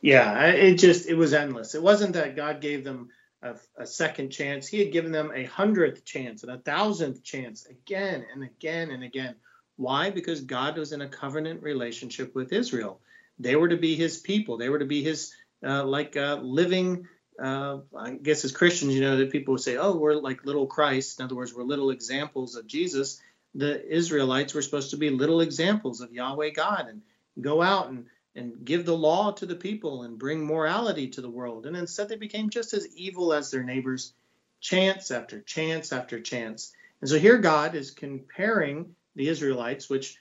Yeah, 0.00 0.46
it 0.46 0.74
just 0.74 1.08
it 1.08 1.14
was 1.14 1.34
endless. 1.34 1.74
It 1.74 1.82
wasn't 1.82 2.14
that 2.14 2.36
God 2.36 2.60
gave 2.60 2.84
them 2.84 3.08
a, 3.42 3.56
a, 3.76 3.86
second 3.86 4.30
chance; 4.30 4.68
He 4.68 4.78
had 4.78 4.92
given 4.92 5.10
them 5.10 5.32
a 5.34 5.44
hundredth 5.44 6.04
chance 6.04 6.44
and 6.44 6.52
a 6.52 6.58
thousandth 6.58 7.22
chance 7.24 7.66
again 7.66 8.24
and 8.32 8.44
again 8.44 8.90
and 8.90 9.02
again. 9.02 9.34
Why? 9.76 10.10
Because 10.10 10.40
God 10.40 10.78
was 10.78 10.92
in 10.92 11.02
a 11.02 11.08
covenant 11.08 11.62
relationship 11.62 12.34
with 12.34 12.52
Israel. 12.52 13.00
They 13.40 13.56
were 13.56 13.68
to 13.68 13.76
be 13.76 13.96
His 13.96 14.18
people. 14.18 14.56
They 14.56 14.68
were 14.68 14.78
to 14.78 14.86
be 14.86 15.02
His 15.02 15.32
uh, 15.66 15.84
like 15.84 16.16
uh, 16.16 16.38
living. 16.42 17.08
Uh, 17.40 17.78
I 17.96 18.12
guess 18.12 18.44
as 18.44 18.52
Christians, 18.52 18.94
you 18.94 19.00
know 19.00 19.16
that 19.16 19.30
people 19.30 19.58
say, 19.58 19.76
"Oh, 19.76 19.96
we're 19.96 20.14
like 20.14 20.44
little 20.44 20.66
Christ." 20.66 21.20
In 21.20 21.24
other 21.24 21.36
words, 21.36 21.54
we're 21.54 21.62
little 21.62 21.90
examples 21.90 22.56
of 22.56 22.66
Jesus 22.66 23.20
the 23.54 23.84
Israelites 23.92 24.54
were 24.54 24.62
supposed 24.62 24.90
to 24.90 24.96
be 24.96 25.10
little 25.10 25.40
examples 25.40 26.00
of 26.00 26.12
Yahweh 26.12 26.50
God 26.50 26.86
and 26.88 27.02
go 27.40 27.62
out 27.62 27.88
and, 27.88 28.06
and 28.34 28.64
give 28.64 28.84
the 28.84 28.96
law 28.96 29.32
to 29.32 29.46
the 29.46 29.56
people 29.56 30.02
and 30.02 30.18
bring 30.18 30.44
morality 30.44 31.08
to 31.08 31.20
the 31.20 31.30
world. 31.30 31.66
And 31.66 31.76
instead, 31.76 32.08
they 32.08 32.16
became 32.16 32.50
just 32.50 32.74
as 32.74 32.94
evil 32.94 33.32
as 33.32 33.50
their 33.50 33.64
neighbors, 33.64 34.12
chance 34.60 35.10
after 35.10 35.40
chance 35.40 35.92
after 35.92 36.20
chance. 36.20 36.72
And 37.00 37.08
so 37.08 37.18
here 37.18 37.38
God 37.38 37.74
is 37.74 37.90
comparing 37.90 38.94
the 39.16 39.28
Israelites, 39.28 39.88
which 39.88 40.16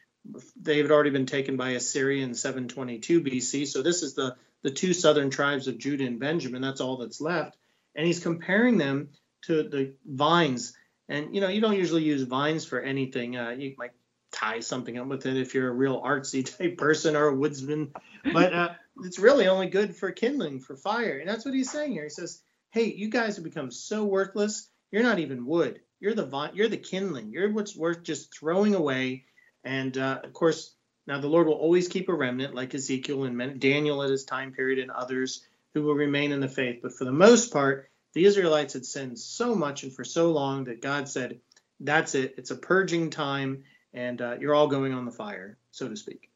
they 0.60 0.78
had 0.78 0.92
already 0.92 1.10
been 1.10 1.26
taken 1.26 1.58
by 1.58 1.72
Assyria 1.72 2.24
in 2.24 2.34
722 2.34 3.22
BC. 3.22 3.68
So 3.68 3.82
this 3.82 4.04
is 4.04 4.14
the, 4.14 4.36
the 4.64 4.72
two 4.72 4.94
southern 4.94 5.30
tribes 5.30 5.68
of 5.68 5.78
Judah 5.78 6.06
and 6.06 6.20
Benjamin. 6.20 6.62
That's 6.62 6.82
all 6.82 6.98
that's 6.98 7.22
left. 7.22 7.58
And 7.96 8.06
he's 8.06 8.20
comparing 8.20 8.78
them 8.78 9.10
to 9.44 9.64
the 9.64 9.94
vines 10.06 10.74
and 11.10 11.34
you 11.34 11.42
know, 11.42 11.48
you 11.48 11.62
don't 11.62 11.78
usually 11.78 12.04
use 12.04 12.24
vines 12.24 12.66
for 12.66 12.80
anything. 12.80 13.38
Uh, 13.38 13.50
you 13.52 13.76
might 13.78 13.92
tie 14.32 14.60
something 14.60 14.98
up 14.98 15.08
with 15.08 15.26
it 15.26 15.38
if 15.38 15.54
you're 15.54 15.70
a 15.70 15.74
real 15.74 16.02
artsy 16.02 16.46
type 16.58 16.78
person 16.78 17.16
or 17.16 17.28
a 17.28 17.36
woodsman, 17.36 17.94
but 18.34 18.54
uh, 18.54 18.70
it's 19.04 19.20
really 19.20 19.48
only 19.48 19.68
good 19.68 19.96
for 19.96 20.12
kindling 20.12 20.60
for 20.60 20.76
fire. 20.76 21.18
And 21.18 21.30
that's 21.30 21.46
what 21.46 21.54
he's 21.54 21.72
saying 21.72 21.94
here. 21.94 22.04
He 22.04 22.10
says, 22.10 22.42
"Hey, 22.72 22.94
you 22.94 23.10
guys 23.10 23.36
have 23.36 23.46
become 23.46 23.72
so 23.72 24.04
worthless. 24.04 24.70
You're 24.92 25.04
not 25.04 25.20
even 25.20 25.46
wood. 25.46 25.82
You're 26.00 26.14
the 26.14 26.26
vine. 26.26 26.52
You're 26.54 26.68
the 26.68 26.78
kindling. 26.78 27.32
You're 27.32 27.52
what's 27.52 27.76
worth 27.76 28.04
just 28.04 28.38
throwing 28.38 28.76
away." 28.76 29.26
And 29.64 29.98
uh, 29.98 30.22
of 30.24 30.34
course, 30.34 30.74
now 31.08 31.20
the 31.20 31.28
Lord 31.28 31.48
will 31.48 31.54
always 31.54 31.88
keep 31.88 32.10
a 32.10 32.14
remnant, 32.14 32.54
like 32.54 32.76
Ezekiel 32.76 33.24
and 33.24 33.60
Daniel 33.60 34.04
at 34.04 34.10
his 34.10 34.26
time 34.26 34.52
period, 34.52 34.80
and 34.80 34.92
others 34.92 35.46
who 35.74 35.84
will 35.84 35.96
remain 35.96 36.32
in 36.32 36.40
the 36.40 36.48
faith. 36.48 36.80
But 36.82 36.94
for 36.94 37.06
the 37.06 37.12
most 37.12 37.52
part, 37.52 37.90
The 38.14 38.26
Israelites 38.26 38.74
had 38.74 38.86
sinned 38.86 39.20
so 39.20 39.54
much 39.54 39.84
and 39.84 39.94
for 39.94 40.04
so 40.04 40.32
long 40.32 40.64
that 40.66 40.82
God 40.82 41.08
said, 41.08 41.40
That's 41.80 42.16
it. 42.16 42.36
It's 42.38 42.52
a 42.52 42.56
purging 42.56 43.10
time, 43.10 43.64
and 43.94 44.22
uh, 44.22 44.38
you're 44.40 44.56
all 44.56 44.68
going 44.68 44.94
on 44.94 45.06
the 45.06 45.12
fire, 45.12 45.58
so 45.72 45.88
to 45.88 45.96
speak. 45.96 46.30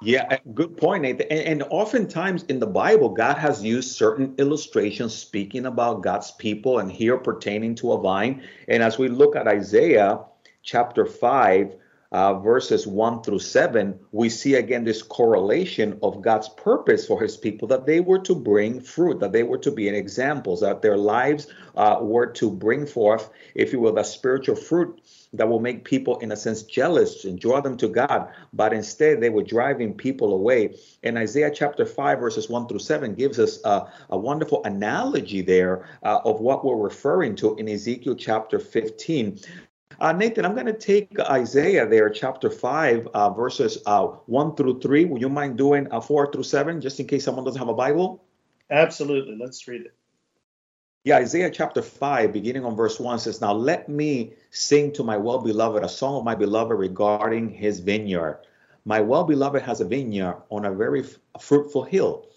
Yeah, 0.00 0.38
good 0.54 0.76
point, 0.76 1.02
Nathan. 1.02 1.26
And, 1.28 1.40
and, 1.40 1.62
oftentimes 1.70 2.44
in 2.44 2.60
the 2.60 2.66
Bible, 2.68 3.08
God 3.08 3.36
has 3.36 3.64
used 3.64 3.96
certain 3.96 4.34
illustrations 4.38 5.12
speaking 5.12 5.66
about 5.66 6.02
God's 6.02 6.30
people 6.32 6.78
and 6.78 6.90
here 6.90 7.18
pertaining 7.18 7.74
to 7.76 7.92
a 7.92 8.00
vine. 8.00 8.42
And 8.68 8.80
as 8.80 8.96
we 8.96 9.08
look 9.08 9.34
at 9.34 9.48
Isaiah 9.48 10.20
chapter 10.62 11.04
5, 11.04 11.74
uh, 12.10 12.38
verses 12.38 12.86
1 12.86 13.22
through 13.22 13.38
7, 13.38 13.98
we 14.12 14.30
see 14.30 14.54
again 14.54 14.84
this 14.84 15.02
correlation 15.02 15.98
of 16.02 16.22
God's 16.22 16.48
purpose 16.48 17.06
for 17.06 17.20
his 17.20 17.36
people 17.36 17.68
that 17.68 17.84
they 17.84 18.00
were 18.00 18.20
to 18.20 18.34
bring 18.34 18.80
fruit, 18.80 19.20
that 19.20 19.32
they 19.32 19.42
were 19.42 19.58
to 19.58 19.70
be 19.70 19.88
an 19.88 19.94
examples, 19.94 20.60
that 20.62 20.80
their 20.80 20.96
lives 20.96 21.48
uh, 21.76 21.98
were 22.00 22.26
to 22.26 22.50
bring 22.50 22.86
forth, 22.86 23.30
if 23.54 23.72
you 23.72 23.80
will, 23.80 23.92
the 23.92 24.04
spiritual 24.04 24.56
fruit 24.56 25.02
that 25.34 25.48
will 25.48 25.60
make 25.60 25.84
people, 25.84 26.18
in 26.18 26.32
a 26.32 26.36
sense, 26.36 26.62
jealous 26.62 27.26
and 27.26 27.38
draw 27.38 27.60
them 27.60 27.76
to 27.76 27.88
God. 27.88 28.28
But 28.54 28.72
instead, 28.72 29.20
they 29.20 29.28
were 29.28 29.42
driving 29.42 29.92
people 29.92 30.32
away. 30.32 30.76
And 31.02 31.18
Isaiah 31.18 31.50
chapter 31.54 31.84
5, 31.84 32.18
verses 32.18 32.48
1 32.48 32.68
through 32.68 32.78
7 32.78 33.14
gives 33.14 33.38
us 33.38 33.62
a, 33.64 33.92
a 34.08 34.16
wonderful 34.16 34.64
analogy 34.64 35.42
there 35.42 35.86
uh, 36.02 36.20
of 36.24 36.40
what 36.40 36.64
we're 36.64 36.76
referring 36.76 37.36
to 37.36 37.56
in 37.56 37.68
Ezekiel 37.68 38.14
chapter 38.14 38.58
15. 38.58 39.40
Uh, 40.00 40.12
Nathan, 40.12 40.44
I'm 40.44 40.54
going 40.54 40.66
to 40.66 40.72
take 40.72 41.18
Isaiah 41.18 41.86
there, 41.88 42.08
chapter 42.08 42.50
5, 42.50 43.08
uh, 43.08 43.30
verses 43.30 43.78
uh, 43.86 44.06
1 44.06 44.54
through 44.54 44.80
3. 44.80 45.06
Would 45.06 45.20
you 45.20 45.28
mind 45.28 45.58
doing 45.58 45.90
uh, 45.90 46.00
4 46.00 46.30
through 46.30 46.44
7, 46.44 46.80
just 46.80 47.00
in 47.00 47.06
case 47.06 47.24
someone 47.24 47.44
doesn't 47.44 47.58
have 47.58 47.68
a 47.68 47.74
Bible? 47.74 48.22
Absolutely. 48.70 49.36
Let's 49.36 49.66
read 49.66 49.86
it. 49.86 49.94
Yeah, 51.02 51.16
Isaiah 51.16 51.50
chapter 51.50 51.82
5, 51.82 52.32
beginning 52.32 52.64
on 52.64 52.76
verse 52.76 53.00
1 53.00 53.18
says, 53.18 53.40
Now 53.40 53.52
let 53.52 53.88
me 53.88 54.34
sing 54.50 54.92
to 54.92 55.02
my 55.02 55.16
well 55.16 55.38
beloved 55.38 55.82
a 55.82 55.88
song 55.88 56.16
of 56.16 56.24
my 56.24 56.34
beloved 56.34 56.78
regarding 56.78 57.48
his 57.48 57.80
vineyard. 57.80 58.40
My 58.84 59.00
well 59.00 59.24
beloved 59.24 59.62
has 59.62 59.80
a 59.80 59.84
vineyard 59.84 60.42
on 60.50 60.64
a 60.64 60.72
very 60.72 61.02
f- 61.02 61.16
fruitful 61.40 61.84
hill. 61.84 62.28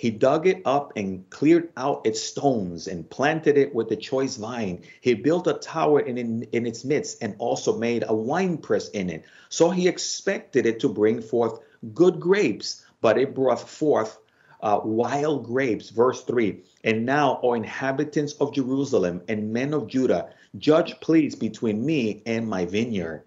He 0.00 0.08
dug 0.08 0.46
it 0.46 0.62
up 0.64 0.94
and 0.96 1.28
cleared 1.28 1.68
out 1.76 2.06
its 2.06 2.22
stones 2.22 2.86
and 2.86 3.10
planted 3.10 3.58
it 3.58 3.74
with 3.74 3.90
the 3.90 3.96
choice 3.96 4.38
vine. 4.38 4.80
He 5.02 5.12
built 5.12 5.46
a 5.46 5.52
tower 5.52 6.00
in, 6.00 6.16
in, 6.16 6.44
in 6.52 6.64
its 6.64 6.86
midst 6.86 7.22
and 7.22 7.36
also 7.38 7.76
made 7.76 8.04
a 8.08 8.14
winepress 8.14 8.88
in 8.88 9.10
it. 9.10 9.26
So 9.50 9.68
he 9.68 9.88
expected 9.88 10.64
it 10.64 10.80
to 10.80 10.88
bring 10.88 11.20
forth 11.20 11.60
good 11.92 12.18
grapes, 12.18 12.82
but 13.02 13.18
it 13.18 13.34
brought 13.34 13.68
forth 13.68 14.18
uh, 14.62 14.80
wild 14.82 15.44
grapes. 15.44 15.90
Verse 15.90 16.24
3 16.24 16.62
And 16.82 17.04
now, 17.04 17.38
O 17.42 17.52
inhabitants 17.52 18.32
of 18.40 18.54
Jerusalem 18.54 19.20
and 19.28 19.52
men 19.52 19.74
of 19.74 19.86
Judah, 19.86 20.30
judge 20.56 20.98
please 21.00 21.34
between 21.34 21.84
me 21.84 22.22
and 22.24 22.48
my 22.48 22.64
vineyard. 22.64 23.24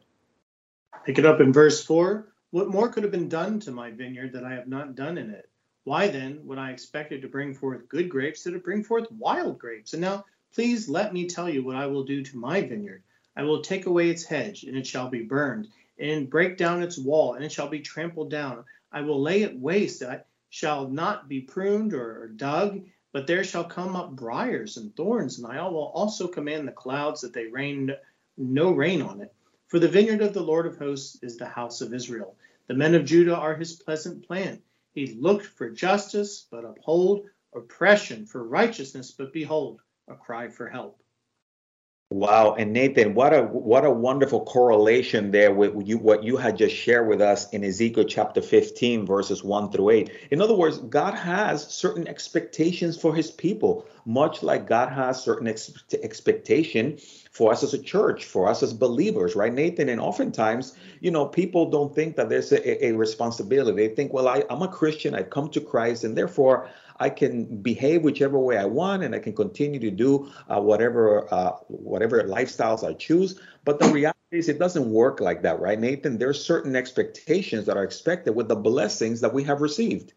Pick 1.05 1.19
it 1.19 1.25
up 1.27 1.39
in 1.39 1.53
verse 1.53 1.85
4. 1.85 2.33
What 2.49 2.69
more 2.69 2.89
could 2.89 3.03
have 3.03 3.11
been 3.11 3.29
done 3.29 3.59
to 3.59 3.71
my 3.71 3.91
vineyard 3.91 4.33
that 4.33 4.43
I 4.43 4.53
have 4.53 4.67
not 4.67 4.95
done 4.95 5.19
in 5.19 5.29
it? 5.29 5.47
Why 5.85 6.07
then, 6.07 6.45
when 6.45 6.59
I 6.59 6.71
expected 6.71 7.21
to 7.21 7.27
bring 7.27 7.53
forth 7.53 7.89
good 7.89 8.09
grapes, 8.09 8.43
did 8.43 8.53
it 8.53 8.63
bring 8.63 8.83
forth 8.83 9.11
wild 9.11 9.59
grapes? 9.59 9.93
And 9.93 10.01
now, 10.01 10.25
please 10.53 10.87
let 10.87 11.13
me 11.13 11.27
tell 11.27 11.49
you 11.49 11.63
what 11.63 11.75
I 11.75 11.87
will 11.87 12.03
do 12.05 12.23
to 12.23 12.37
my 12.37 12.61
vineyard. 12.61 13.03
I 13.35 13.43
will 13.43 13.61
take 13.61 13.85
away 13.85 14.09
its 14.09 14.23
hedge, 14.23 14.63
and 14.63 14.77
it 14.77 14.87
shall 14.87 15.09
be 15.09 15.23
burned, 15.23 15.67
and 15.99 16.29
break 16.29 16.57
down 16.57 16.83
its 16.83 16.97
wall, 16.97 17.33
and 17.33 17.43
it 17.43 17.51
shall 17.51 17.67
be 17.67 17.81
trampled 17.81 18.29
down. 18.29 18.63
I 18.91 19.01
will 19.01 19.21
lay 19.21 19.41
it 19.41 19.59
waste 19.59 19.99
that 19.99 20.27
shall 20.49 20.87
not 20.87 21.27
be 21.27 21.41
pruned 21.41 21.93
or 21.93 22.27
dug, 22.27 22.85
but 23.11 23.27
there 23.27 23.43
shall 23.43 23.63
come 23.63 23.95
up 23.95 24.11
briars 24.11 24.77
and 24.77 24.95
thorns, 24.95 25.37
and 25.37 25.47
I 25.47 25.67
will 25.67 25.91
also 25.93 26.27
command 26.27 26.67
the 26.67 26.71
clouds 26.71 27.21
that 27.21 27.33
they 27.33 27.47
rain 27.47 27.91
no 28.37 28.71
rain 28.71 29.01
on 29.01 29.19
it. 29.19 29.33
For 29.67 29.79
the 29.79 29.87
vineyard 29.87 30.21
of 30.21 30.33
the 30.33 30.43
Lord 30.43 30.65
of 30.65 30.77
hosts 30.77 31.17
is 31.23 31.37
the 31.37 31.47
house 31.47 31.81
of 31.81 31.93
Israel. 31.93 32.35
The 32.67 32.73
men 32.73 32.95
of 32.95 33.05
Judah 33.05 33.35
are 33.35 33.55
his 33.55 33.73
pleasant 33.73 34.27
plant. 34.27 34.61
He 34.93 35.15
looked 35.15 35.45
for 35.45 35.69
justice, 35.69 36.47
but 36.51 36.65
uphold 36.65 37.27
oppression, 37.55 38.25
for 38.25 38.47
righteousness, 38.47 39.11
but 39.11 39.33
behold, 39.33 39.81
a 40.07 40.15
cry 40.15 40.49
for 40.49 40.69
help. 40.69 41.02
Wow, 42.13 42.53
and 42.59 42.73
Nathan, 42.73 43.15
what 43.15 43.33
a 43.33 43.41
what 43.41 43.85
a 43.85 43.89
wonderful 43.89 44.45
correlation 44.45 45.31
there 45.31 45.51
with 45.51 45.87
you 45.87 45.97
what 45.97 46.23
you 46.23 46.37
had 46.37 46.55
just 46.55 46.75
shared 46.75 47.07
with 47.07 47.21
us 47.21 47.49
in 47.49 47.63
Ezekiel 47.63 48.03
chapter 48.03 48.39
15 48.39 49.03
verses 49.03 49.43
1 49.43 49.71
through 49.71 49.89
8. 49.89 50.11
In 50.29 50.39
other 50.39 50.53
words, 50.53 50.77
God 50.77 51.15
has 51.15 51.67
certain 51.67 52.07
expectations 52.07 53.01
for 53.01 53.15
his 53.15 53.31
people, 53.31 53.87
much 54.05 54.43
like 54.43 54.67
God 54.67 54.89
has 54.89 55.23
certain 55.23 55.47
ex- 55.47 55.73
expectation 56.03 56.99
for 57.31 57.51
us 57.51 57.63
as 57.63 57.73
a 57.73 57.81
church, 57.81 58.25
for 58.25 58.47
us 58.47 58.61
as 58.61 58.75
believers, 58.75 59.35
right, 59.35 59.51
Nathan? 59.51 59.89
And 59.89 59.99
oftentimes, 59.99 60.75
you 61.01 61.09
know, 61.09 61.25
people 61.25 61.71
don't 61.71 61.95
think 61.95 62.15
that 62.17 62.29
there's 62.29 62.51
a, 62.51 62.85
a 62.85 62.91
responsibility. 62.91 63.87
They 63.87 63.95
think, 63.95 64.13
well, 64.13 64.27
I, 64.27 64.43
I'm 64.51 64.61
a 64.61 64.67
Christian, 64.67 65.15
I've 65.15 65.31
come 65.31 65.49
to 65.49 65.59
Christ, 65.59 66.03
and 66.03 66.15
therefore 66.15 66.69
I 67.03 67.09
can 67.09 67.61
behave 67.61 68.01
whichever 68.01 68.39
way 68.39 68.57
I 68.57 68.63
want, 68.63 69.03
and 69.03 69.13
I 69.13 69.19
can 69.19 69.33
continue 69.33 69.77
to 69.81 69.91
do 69.91 70.31
uh, 70.47 70.61
whatever 70.61 71.27
uh, 71.33 71.51
whatever 71.67 72.23
lifestyles 72.23 72.87
I 72.87 72.93
choose. 72.93 73.41
But 73.65 73.81
the 73.81 73.89
reality 73.89 74.19
is, 74.31 74.47
it 74.47 74.57
doesn't 74.57 74.89
work 74.89 75.19
like 75.19 75.41
that, 75.41 75.59
right, 75.59 75.77
Nathan? 75.77 76.17
There 76.17 76.29
are 76.29 76.33
certain 76.33 76.77
expectations 76.77 77.65
that 77.65 77.75
are 77.75 77.83
expected 77.83 78.33
with 78.33 78.47
the 78.47 78.55
blessings 78.55 79.19
that 79.19 79.33
we 79.33 79.43
have 79.43 79.59
received. 79.59 80.13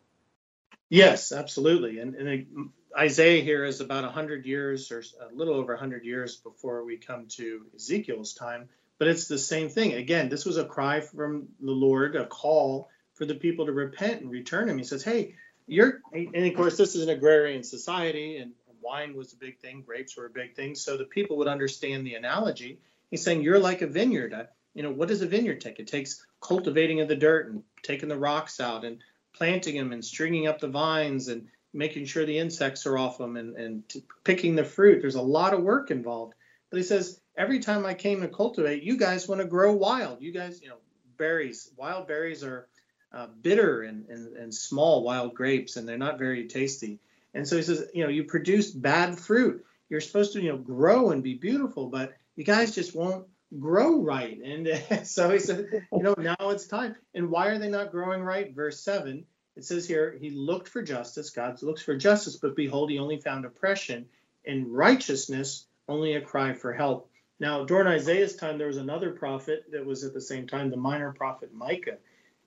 Yes, 0.89 1.33
absolutely. 1.33 1.99
And, 1.99 2.15
and 2.15 2.71
Isaiah 2.97 3.43
here 3.43 3.65
is 3.65 3.81
about 3.81 4.05
100 4.05 4.47
years 4.47 4.93
or 4.93 5.03
a 5.29 5.35
little 5.35 5.55
over 5.55 5.73
100 5.73 6.05
years 6.05 6.37
before 6.37 6.85
we 6.85 6.99
come 6.99 7.27
to 7.31 7.67
Ezekiel's 7.75 8.35
time. 8.35 8.69
But 8.99 9.09
it's 9.09 9.27
the 9.27 9.39
same 9.39 9.71
thing. 9.71 9.95
Again, 9.95 10.29
this 10.29 10.47
was 10.47 10.57
a 10.57 10.65
cry 10.65 11.01
from 11.01 11.49
the 11.61 11.73
Lord, 11.73 12.15
a 12.15 12.27
call 12.27 12.89
for 13.15 13.27
the 13.27 13.35
people 13.35 13.67
to 13.67 13.73
repent 13.73 14.21
and 14.21 14.31
return 14.31 14.69
him. 14.69 14.79
He 14.79 14.85
says, 14.85 15.03
Hey, 15.03 15.35
you're, 15.67 16.01
and 16.13 16.35
of 16.35 16.55
course, 16.55 16.77
this 16.77 16.95
is 16.95 17.03
an 17.03 17.11
agrarian 17.11 17.63
society, 17.63 18.39
and 18.39 18.53
wine 18.87 19.17
was 19.17 19.33
a 19.33 19.37
big 19.37 19.59
thing, 19.59 19.83
grapes 19.85 20.17
were 20.17 20.27
a 20.27 20.31
big 20.31 20.55
thing. 20.55 20.75
So 20.75 20.97
the 20.97 21.05
people 21.05 21.37
would 21.39 21.49
understand 21.49 22.07
the 22.07 22.15
analogy. 22.15 22.79
He's 23.11 23.23
saying, 23.23 23.43
You're 23.43 23.59
like 23.59 23.83
a 23.83 23.87
vineyard. 23.87 24.33
Uh, 24.33 24.45
you 24.75 24.83
know, 24.83 24.93
what 24.93 25.09
does 25.09 25.23
a 25.23 25.27
vineyard 25.27 25.61
take? 25.61 25.81
It 25.81 25.89
takes 25.89 26.25
cultivating 26.41 27.01
of 27.01 27.09
the 27.09 27.17
dirt 27.17 27.51
and 27.51 27.63
taking 27.83 28.09
the 28.09 28.19
rocks 28.19 28.61
out 28.61 28.85
and 28.85 29.03
planting 29.35 29.77
them 29.77 29.93
and 29.93 30.05
stringing 30.05 30.47
up 30.47 30.61
the 30.61 30.69
vines 30.69 31.29
and 31.29 31.49
making 31.73 32.07
sure 32.07 32.25
the 32.25 32.39
insects 32.39 32.87
are 32.87 32.99
off 32.99 33.19
them 33.19 33.37
and, 33.37 33.57
and 33.57 33.83
picking 34.25 34.55
the 34.55 34.65
fruit. 34.65 35.01
There's 35.01 35.15
a 35.15 35.23
lot 35.23 35.55
of 35.55 35.63
work 35.63 35.91
involved. 35.91 36.35
But 36.71 36.79
he 36.79 36.83
says, 36.83 37.21
every 37.37 37.61
time 37.61 37.87
I 37.87 37.95
came 37.95 38.21
to 38.21 38.29
cultivate, 38.29 38.83
you 38.83 38.97
guys 38.97 39.29
want 39.29 39.41
to 39.41 39.47
grow 39.47 39.73
wild. 39.73 40.21
You 40.21 40.33
guys, 40.33 40.61
you 40.63 40.69
know, 40.69 40.77
berries, 41.17 41.71
wild 41.77 42.07
berries 42.07 42.45
are 42.45 42.69
uh, 43.13 43.29
bitter 43.43 43.83
and, 43.83 44.07
and, 44.09 44.37
and 44.37 44.55
small 44.55 45.03
wild 45.03 45.35
grapes, 45.35 45.77
and 45.77 45.89
they're 45.89 45.99
not 45.99 46.19
very 46.19 46.49
tasty. 46.49 47.01
And 47.35 47.47
so 47.47 47.57
he 47.57 47.63
says, 47.63 47.89
you 47.95 48.03
know, 48.03 48.11
you 48.11 48.25
produce 48.25 48.71
bad 48.71 49.19
fruit. 49.19 49.65
You're 49.89 50.01
supposed 50.01 50.33
to, 50.33 50.43
you 50.43 50.51
know, 50.51 50.59
grow 50.59 51.11
and 51.11 51.23
be 51.23 51.35
beautiful, 51.35 51.87
but 51.89 52.15
you 52.35 52.45
guys 52.45 52.75
just 52.75 52.95
won't 52.95 53.27
grow 53.59 54.01
right. 54.01 54.39
And 54.43 55.07
so 55.07 55.31
he 55.31 55.39
said, 55.39 55.67
you 55.93 56.03
know, 56.03 56.15
now 56.19 56.37
it's 56.41 56.67
time. 56.67 56.97
And 57.15 57.31
why 57.31 57.49
are 57.49 57.59
they 57.59 57.69
not 57.69 57.93
growing 57.93 58.23
right? 58.23 58.55
Verse 58.55 58.81
7, 58.81 59.25
it 59.57 59.65
says 59.65 59.87
here, 59.87 60.17
he 60.21 60.31
looked 60.31 60.69
for 60.69 60.83
justice. 60.83 61.31
God 61.31 61.63
looks 61.63 61.83
for 61.83 61.97
justice, 61.97 62.37
but 62.37 62.57
behold, 62.57 62.91
he 62.91 62.99
only 62.99 63.19
found 63.19 63.45
oppression. 63.45 64.07
and 64.47 64.73
righteousness, 64.73 65.67
only 65.89 66.15
a 66.15 66.21
cry 66.21 66.53
for 66.55 66.73
help. 66.73 67.11
Now, 67.39 67.65
during 67.65 67.87
Isaiah's 67.87 68.37
time, 68.37 68.59
there 68.59 68.69
was 68.69 68.77
another 68.77 69.11
prophet 69.11 69.65
that 69.73 69.85
was 69.85 70.05
at 70.05 70.15
the 70.15 70.21
same 70.21 70.47
time, 70.47 70.71
the 70.71 70.77
minor 70.77 71.13
prophet 71.13 71.53
Micah. 71.53 71.99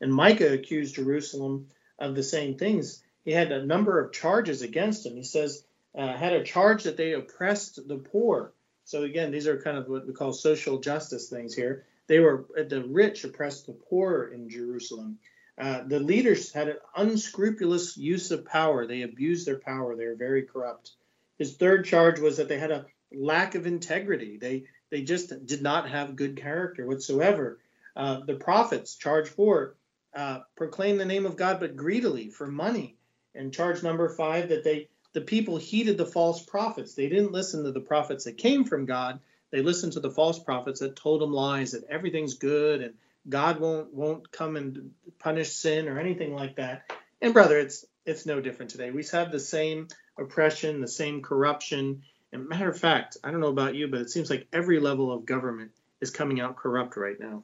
And 0.01 0.13
Micah 0.13 0.53
accused 0.53 0.95
Jerusalem 0.95 1.67
of 1.97 2.15
the 2.15 2.23
same 2.23 2.55
things. 2.55 3.03
He 3.25 3.31
had 3.31 3.51
a 3.51 3.65
number 3.65 3.99
of 3.99 4.13
charges 4.13 4.61
against 4.61 5.05
him. 5.05 5.15
He 5.15 5.23
says, 5.23 5.63
uh, 5.97 6.15
had 6.15 6.33
a 6.33 6.43
charge 6.43 6.83
that 6.83 6.97
they 6.97 7.13
oppressed 7.13 7.87
the 7.87 7.97
poor. 7.97 8.53
So 8.85 9.03
again, 9.03 9.31
these 9.31 9.47
are 9.47 9.61
kind 9.61 9.77
of 9.77 9.87
what 9.87 10.07
we 10.07 10.13
call 10.13 10.33
social 10.33 10.79
justice 10.79 11.29
things 11.29 11.53
here. 11.53 11.85
They 12.07 12.19
were 12.19 12.45
the 12.55 12.83
rich 12.83 13.23
oppressed 13.23 13.67
the 13.67 13.73
poor 13.73 14.31
in 14.33 14.49
Jerusalem. 14.49 15.19
Uh, 15.59 15.83
the 15.85 15.99
leaders 15.99 16.51
had 16.53 16.69
an 16.69 16.77
unscrupulous 16.95 17.97
use 17.97 18.31
of 18.31 18.45
power. 18.45 18.87
They 18.87 19.01
abused 19.01 19.45
their 19.45 19.59
power. 19.59 19.95
They 19.95 20.07
were 20.07 20.15
very 20.15 20.43
corrupt. 20.43 20.93
His 21.37 21.57
third 21.57 21.85
charge 21.85 22.19
was 22.19 22.37
that 22.37 22.47
they 22.47 22.57
had 22.57 22.71
a 22.71 22.85
lack 23.11 23.55
of 23.55 23.67
integrity. 23.67 24.37
They 24.37 24.65
they 24.89 25.03
just 25.03 25.45
did 25.45 25.61
not 25.61 25.89
have 25.89 26.15
good 26.15 26.37
character 26.37 26.87
whatsoever. 26.87 27.59
Uh, 27.95 28.21
the 28.25 28.35
prophets, 28.35 28.95
charge 28.95 29.27
four, 29.27 29.75
uh, 30.15 30.39
proclaim 30.55 30.97
the 30.97 31.05
name 31.05 31.25
of 31.25 31.35
God, 31.37 31.59
but 31.59 31.75
greedily 31.75 32.29
for 32.29 32.47
money. 32.47 32.97
And 33.35 33.53
charge 33.53 33.83
number 33.83 34.09
five, 34.09 34.49
that 34.49 34.63
they 34.63 34.89
the 35.13 35.21
people 35.21 35.57
heeded 35.57 35.97
the 35.97 36.05
false 36.05 36.43
prophets. 36.43 36.93
They 36.93 37.09
didn't 37.09 37.31
listen 37.31 37.63
to 37.63 37.71
the 37.71 37.79
prophets 37.79 38.25
that 38.25 38.37
came 38.37 38.63
from 38.63 38.85
God. 38.85 39.19
They 39.51 39.61
listened 39.61 39.93
to 39.93 39.99
the 39.99 40.11
false 40.11 40.37
prophets 40.37 40.79
that 40.81 40.95
told 40.95 41.21
them 41.21 41.33
lies 41.33 41.71
that 41.71 41.85
everything's 41.89 42.35
good 42.35 42.81
and 42.81 42.93
God 43.27 43.59
won't 43.59 43.93
won't 43.93 44.31
come 44.31 44.55
and 44.55 44.91
punish 45.19 45.51
sin 45.51 45.87
or 45.87 45.99
anything 45.99 46.33
like 46.33 46.55
that. 46.55 46.91
And 47.21 47.33
brother, 47.33 47.57
it's 47.57 47.85
it's 48.05 48.25
no 48.25 48.39
different 48.39 48.71
today. 48.71 48.91
We 48.91 49.03
have 49.11 49.31
the 49.31 49.39
same 49.39 49.87
oppression, 50.17 50.81
the 50.81 50.87
same 50.87 51.21
corruption, 51.21 52.03
And 52.31 52.47
matter 52.47 52.69
of 52.69 52.79
fact, 52.79 53.17
I 53.23 53.31
don't 53.31 53.39
know 53.39 53.47
about 53.47 53.75
you, 53.75 53.87
but 53.87 54.01
it 54.01 54.09
seems 54.09 54.29
like 54.29 54.47
every 54.53 54.79
level 54.79 55.11
of 55.11 55.25
government 55.25 55.71
is 56.01 56.11
coming 56.11 56.39
out 56.39 56.55
corrupt 56.55 56.95
right 56.95 57.19
now. 57.19 57.43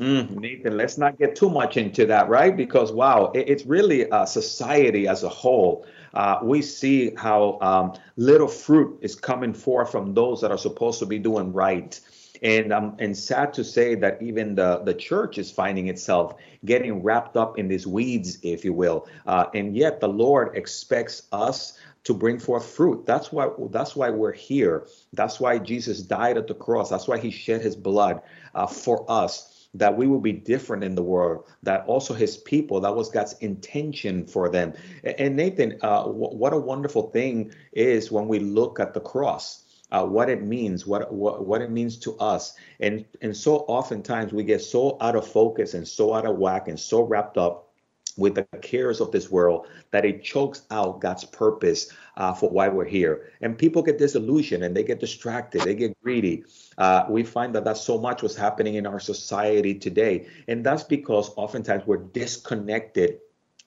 Mm, 0.00 0.30
Nathan, 0.40 0.78
let's 0.78 0.96
not 0.96 1.18
get 1.18 1.36
too 1.36 1.50
much 1.50 1.76
into 1.76 2.06
that, 2.06 2.30
right? 2.30 2.56
Because 2.56 2.90
wow, 2.90 3.32
it, 3.34 3.50
it's 3.50 3.66
really 3.66 4.08
a 4.10 4.26
society 4.26 5.06
as 5.06 5.24
a 5.24 5.28
whole. 5.28 5.86
Uh, 6.14 6.38
we 6.42 6.62
see 6.62 7.14
how 7.16 7.58
um, 7.60 7.92
little 8.16 8.48
fruit 8.48 8.98
is 9.02 9.14
coming 9.14 9.52
forth 9.52 9.92
from 9.92 10.14
those 10.14 10.40
that 10.40 10.50
are 10.50 10.58
supposed 10.58 11.00
to 11.00 11.06
be 11.06 11.18
doing 11.18 11.52
right. 11.52 12.00
And 12.42 12.72
um, 12.72 12.96
and 12.98 13.14
sad 13.14 13.52
to 13.54 13.64
say 13.64 13.94
that 13.96 14.22
even 14.22 14.54
the 14.54 14.78
the 14.84 14.94
church 14.94 15.36
is 15.36 15.50
finding 15.50 15.88
itself 15.88 16.36
getting 16.64 17.02
wrapped 17.02 17.36
up 17.36 17.58
in 17.58 17.68
these 17.68 17.86
weeds, 17.86 18.38
if 18.42 18.64
you 18.64 18.72
will. 18.72 19.06
Uh, 19.26 19.46
and 19.54 19.76
yet 19.76 20.00
the 20.00 20.08
Lord 20.08 20.56
expects 20.56 21.24
us 21.32 21.78
to 22.04 22.14
bring 22.14 22.38
forth 22.38 22.64
fruit. 22.64 23.04
That's 23.04 23.30
why 23.30 23.50
that's 23.70 23.94
why 23.94 24.08
we're 24.08 24.32
here. 24.32 24.86
That's 25.12 25.38
why 25.38 25.58
Jesus 25.58 26.00
died 26.00 26.38
at 26.38 26.46
the 26.46 26.54
cross. 26.54 26.88
That's 26.88 27.06
why 27.06 27.18
He 27.18 27.30
shed 27.30 27.60
His 27.60 27.76
blood 27.76 28.22
uh, 28.54 28.66
for 28.66 29.04
us 29.10 29.49
that 29.74 29.96
we 29.96 30.06
will 30.06 30.20
be 30.20 30.32
different 30.32 30.82
in 30.82 30.94
the 30.94 31.02
world, 31.02 31.46
that 31.62 31.84
also 31.86 32.14
his 32.14 32.36
people, 32.36 32.80
that 32.80 32.94
was 32.94 33.10
God's 33.10 33.34
intention 33.34 34.26
for 34.26 34.48
them. 34.48 34.74
And 35.04 35.36
Nathan, 35.36 35.78
uh, 35.82 36.04
what 36.04 36.52
a 36.52 36.58
wonderful 36.58 37.10
thing 37.10 37.52
is 37.72 38.10
when 38.10 38.26
we 38.28 38.38
look 38.38 38.80
at 38.80 38.94
the 38.94 39.00
cross. 39.00 39.64
Uh, 39.92 40.04
what 40.04 40.30
it 40.30 40.40
means, 40.40 40.86
what, 40.86 41.12
what 41.12 41.44
what 41.44 41.60
it 41.60 41.68
means 41.68 41.98
to 41.98 42.16
us, 42.18 42.54
and 42.78 43.04
and 43.22 43.36
so 43.36 43.56
oftentimes 43.66 44.32
we 44.32 44.44
get 44.44 44.62
so 44.62 44.96
out 45.00 45.16
of 45.16 45.26
focus 45.26 45.74
and 45.74 45.88
so 45.88 46.14
out 46.14 46.24
of 46.26 46.38
whack 46.38 46.68
and 46.68 46.78
so 46.78 47.02
wrapped 47.02 47.36
up 47.36 47.69
with 48.16 48.34
the 48.34 48.44
cares 48.60 49.00
of 49.00 49.12
this 49.12 49.30
world 49.30 49.66
that 49.90 50.04
it 50.04 50.22
chokes 50.22 50.62
out 50.70 51.00
God's 51.00 51.24
purpose 51.24 51.92
uh, 52.16 52.32
for 52.32 52.50
why 52.50 52.68
we're 52.68 52.84
here. 52.84 53.30
And 53.40 53.56
people 53.56 53.82
get 53.82 53.98
disillusioned 53.98 54.62
and 54.62 54.76
they 54.76 54.82
get 54.82 55.00
distracted, 55.00 55.62
they 55.62 55.74
get 55.74 56.00
greedy. 56.02 56.44
Uh, 56.78 57.06
we 57.08 57.22
find 57.22 57.54
that 57.54 57.64
that's 57.64 57.80
so 57.80 57.98
much 57.98 58.22
what's 58.22 58.36
happening 58.36 58.74
in 58.74 58.86
our 58.86 59.00
society 59.00 59.74
today. 59.74 60.26
And 60.48 60.64
that's 60.64 60.84
because 60.84 61.30
oftentimes 61.36 61.86
we're 61.86 61.98
disconnected 61.98 63.18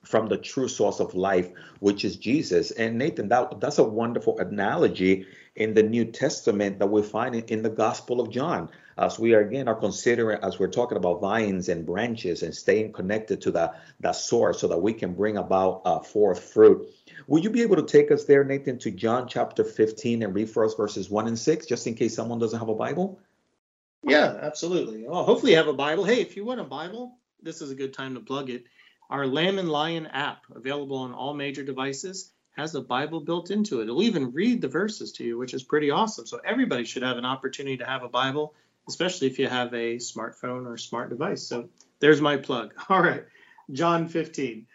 from 0.04 0.28
the 0.28 0.38
true 0.38 0.68
source 0.68 1.00
of 1.00 1.16
life, 1.16 1.50
which 1.80 2.04
is 2.04 2.18
Jesus. 2.18 2.72
And 2.72 2.98
Nathan, 2.98 3.30
that, 3.30 3.60
that's 3.60 3.78
a 3.78 3.84
wonderful 3.84 4.38
analogy 4.40 5.26
in 5.56 5.74
the 5.74 5.84
New 5.84 6.06
Testament 6.06 6.80
that 6.80 6.88
we 6.88 7.02
find 7.02 7.36
in, 7.36 7.44
in 7.46 7.62
the 7.64 7.70
Gospel 7.70 8.20
of 8.20 8.30
John. 8.30 8.70
As 8.98 9.18
we 9.18 9.34
are 9.34 9.42
again 9.42 9.68
are 9.68 9.76
considering, 9.76 10.40
as 10.44 10.60
we're 10.60 10.68
talking 10.68 10.98
about 10.98 11.22
vines 11.22 11.70
and 11.70 11.86
branches 11.86 12.44
and 12.44 12.54
staying 12.54 12.94
connected 12.94 13.42
to 13.42 13.52
the, 13.52 13.74
the 14.00 14.14
source 14.14 14.60
so 14.60 14.68
that 14.68 14.82
we 14.82 14.94
can 14.94 15.14
bring 15.14 15.38
about 15.38 15.82
uh, 15.86 16.00
forth 16.00 16.44
fruit. 16.44 16.88
Will 17.28 17.42
you 17.42 17.50
be 17.50 17.62
able 17.62 17.78
to 17.78 17.84
take 17.84 18.12
us 18.12 18.26
there, 18.26 18.44
Nathan, 18.44 18.78
to 18.80 18.92
John 18.92 19.28
chapter 19.28 19.64
15 19.64 20.24
and 20.24 20.36
read 20.36 20.50
for 20.50 20.66
us 20.66 20.76
verses 20.76 21.10
1 21.10 21.28
and 21.28 21.40
6, 21.40 21.66
just 21.66 21.88
in 21.88 21.96
case 21.96 22.16
someone 22.16 22.40
doesn't 22.40 22.60
have 22.60 22.70
a 22.70 22.76
Bible? 22.76 23.20
Yeah, 24.04 24.38
absolutely. 24.42 25.06
Well, 25.08 25.24
hopefully 25.24 25.54
you 25.54 25.58
have 25.58 25.68
a 25.68 25.74
Bible. 25.74 26.04
Hey, 26.04 26.22
if 26.22 26.36
you 26.36 26.44
want 26.44 26.60
a 26.60 26.66
Bible, 26.66 27.18
this 27.42 27.62
is 27.62 27.72
a 27.72 27.76
good 27.76 27.94
time 27.94 28.16
to 28.16 28.20
plug 28.20 28.50
it. 28.50 28.66
Our 29.10 29.26
Lamb 29.26 29.60
and 29.60 29.70
Lion 29.70 30.08
app, 30.08 30.44
available 30.54 30.98
on 30.98 31.14
all 31.14 31.34
major 31.34 31.64
devices, 31.64 32.32
has 32.58 32.76
a 32.76 32.82
Bible 32.82 33.20
built 33.20 33.52
into 33.52 33.80
it. 33.80 33.84
It'll 33.84 34.04
even 34.04 34.32
read 34.32 34.62
the 34.62 34.68
verses 34.68 35.12
to 35.14 35.24
you, 35.24 35.38
which 35.38 35.54
is 35.54 35.64
pretty 35.64 35.90
awesome. 35.90 36.26
So 36.26 36.40
everybody 36.46 36.84
should 36.84 37.04
have 37.04 37.18
an 37.18 37.26
opportunity 37.26 37.78
to 37.78 37.86
have 37.86 38.04
a 38.04 38.10
Bible, 38.10 38.54
especially 38.88 39.28
if 39.28 39.40
you 39.40 39.48
have 39.48 39.74
a 39.74 39.98
smartphone 39.98 40.66
or 40.66 40.78
smart 40.78 41.10
device. 41.10 41.44
So 41.44 41.70
there's 42.00 42.22
my 42.22 42.38
plug. 42.38 42.74
All 42.90 43.02
right, 43.02 43.24
John 43.72 44.08
15. 44.08 44.68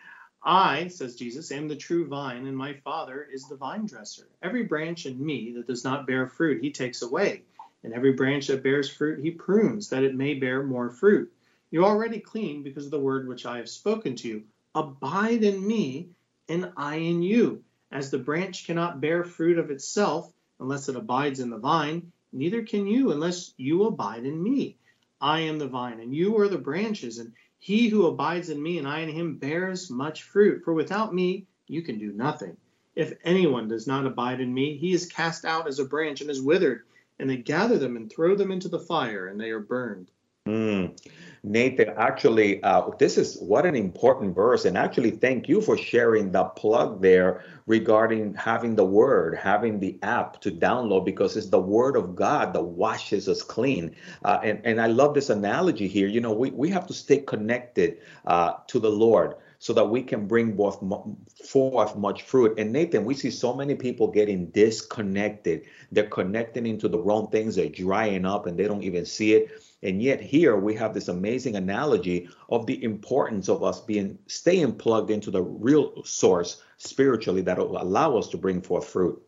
I, 0.43 0.89
says 0.89 1.17
Jesus, 1.17 1.51
am 1.51 1.69
the 1.69 1.77
true 1.77 2.07
vine, 2.07 2.47
and 2.47 2.57
my 2.57 2.75
Father 2.85 3.27
is 3.31 3.49
the 3.49 3.57
vine 3.57 3.87
dresser. 3.87 4.29
Every 4.43 4.65
branch 4.65 5.05
in 5.05 5.25
me 5.25 5.53
that 5.57 5.67
does 5.67 5.85
not 5.85 6.07
bear 6.07 6.29
fruit, 6.29 6.63
he 6.63 6.71
takes 6.71 7.03
away. 7.03 7.43
And 7.83 7.93
every 7.93 8.13
branch 8.13 8.47
that 8.47 8.63
bears 8.63 8.89
fruit, 8.89 9.23
he 9.23 9.31
prunes, 9.31 9.91
that 9.91 10.05
it 10.05 10.15
may 10.15 10.35
bear 10.35 10.63
more 10.63 10.91
fruit. 10.91 11.33
You're 11.71 11.85
already 11.85 12.21
clean 12.21 12.63
because 12.63 12.87
of 12.87 12.91
the 12.91 13.01
word 13.01 13.29
which 13.29 13.47
I 13.47 13.59
have 13.59 13.69
spoken 13.69 14.17
to 14.17 14.29
you. 14.29 14.45
Abide 14.75 15.45
in 15.45 15.67
me, 15.67 16.11
and 16.49 16.73
I 16.77 16.97
in 16.97 17.23
you. 17.23 17.63
As 17.91 18.11
the 18.11 18.19
branch 18.19 18.67
cannot 18.67 19.01
bear 19.01 19.25
fruit 19.25 19.59
of 19.59 19.71
itself 19.71 20.33
unless 20.61 20.89
it 20.89 20.97
abides 20.97 21.41
in 21.41 21.51
the 21.51 21.59
vine, 21.59 22.13
neither 22.33 22.63
can 22.63 22.87
you 22.87 23.13
unless 23.13 23.55
you 23.57 23.85
abide 23.85 24.25
in 24.25 24.43
me. 24.43 24.77
I 25.21 25.41
am 25.41 25.59
the 25.59 25.67
vine, 25.67 26.01
and 26.01 26.15
you 26.15 26.39
are 26.39 26.49
the 26.49 26.59
branches, 26.59 27.19
and 27.19 27.33
he 27.59 27.89
who 27.89 28.07
abides 28.07 28.51
in 28.51 28.63
me 28.63 28.79
and 28.79 28.87
I 28.87 29.01
in 29.01 29.09
him 29.09 29.37
bears 29.37 29.91
much 29.91 30.23
fruit. 30.23 30.63
For 30.65 30.73
without 30.73 31.15
me, 31.15 31.47
you 31.67 31.83
can 31.83 31.99
do 31.99 32.13
nothing. 32.13 32.57
If 32.95 33.17
anyone 33.25 33.69
does 33.69 33.87
not 33.87 34.07
abide 34.07 34.41
in 34.41 34.53
me, 34.53 34.77
he 34.77 34.93
is 34.93 35.07
cast 35.07 35.45
out 35.45 35.67
as 35.67 35.79
a 35.79 35.85
branch 35.85 36.21
and 36.21 36.31
is 36.31 36.43
withered, 36.43 36.85
and 37.19 37.29
they 37.29 37.37
gather 37.37 37.79
them 37.79 37.97
and 37.97 38.11
throw 38.11 38.35
them 38.35 38.53
into 38.53 38.69
the 38.69 38.79
fire, 38.79 39.27
and 39.27 39.41
they 39.41 39.51
are 39.51 39.61
burned. 39.61 40.11
Mm. 40.49 40.99
Nathan, 41.45 41.91
actually, 41.99 42.63
uh, 42.63 42.91
this 42.99 43.19
is 43.19 43.37
what 43.39 43.67
an 43.67 43.77
important 43.77 44.35
verse. 44.35 44.65
And 44.65 44.79
actually, 44.79 45.11
thank 45.11 45.47
you 45.47 45.61
for 45.61 45.77
sharing 45.77 46.33
the 46.33 46.45
plug 46.45 47.03
there 47.03 47.45
regarding 47.67 48.35
having 48.35 48.75
the 48.75 48.85
word, 48.85 49.37
having 49.37 49.79
the 49.79 49.99
app 50.03 50.41
to 50.41 50.51
download, 50.51 51.05
because 51.05 51.37
it's 51.37 51.49
the 51.49 51.61
word 51.61 51.97
of 51.97 52.17
God 52.17 52.55
that 52.55 52.63
washes 52.63 53.29
us 53.29 53.43
clean. 53.43 53.95
Uh, 54.25 54.41
and, 54.43 54.61
and 54.65 54.81
I 54.81 54.87
love 54.87 55.15
this 55.15 55.29
analogy 55.31 55.87
here. 55.87 56.09
You 56.09 56.23
know, 56.23 56.33
we, 56.33 56.51
we 56.51 56.71
have 56.71 56.87
to 56.87 56.95
stay 56.95 57.19
connected 57.19 57.99
uh, 58.27 58.55
to 58.69 58.79
the 58.79 58.91
Lord 58.91 59.35
so 59.59 59.73
that 59.75 59.85
we 59.85 60.03
can 60.03 60.27
bring 60.27 60.57
forth 60.57 61.97
much 61.97 62.23
fruit. 62.23 62.59
And 62.59 62.73
Nathan, 62.73 63.05
we 63.05 63.15
see 63.15 63.31
so 63.31 63.55
many 63.55 63.75
people 63.75 64.09
getting 64.09 64.47
disconnected. 64.47 65.63
They're 65.93 66.07
connecting 66.09 66.67
into 66.67 66.89
the 66.89 66.99
wrong 66.99 67.29
things, 67.29 67.57
they're 67.57 67.69
drying 67.69 68.25
up 68.25 68.47
and 68.47 68.59
they 68.59 68.65
don't 68.65 68.85
even 68.85 69.05
see 69.05 69.35
it. 69.35 69.51
And 69.83 70.03
yet 70.03 70.21
here 70.21 70.57
we 70.57 70.75
have 70.75 70.93
this 70.93 71.09
amazing 71.09 71.57
analogy 71.57 72.29
of 72.49 72.67
the 72.67 72.83
importance 72.83 73.49
of 73.49 73.63
us 73.63 73.81
being 73.81 74.19
staying 74.27 74.75
plugged 74.77 75.11
into 75.11 75.31
the 75.31 75.43
real 75.43 76.03
source 76.05 76.63
spiritually 76.79 77.43
that 77.43 77.59
will 77.59 77.81
allow 77.81 78.17
us 78.17 78.29
to 78.31 78.37
bring 78.37 78.61
forth 78.61 78.89
fruit. 78.89 79.23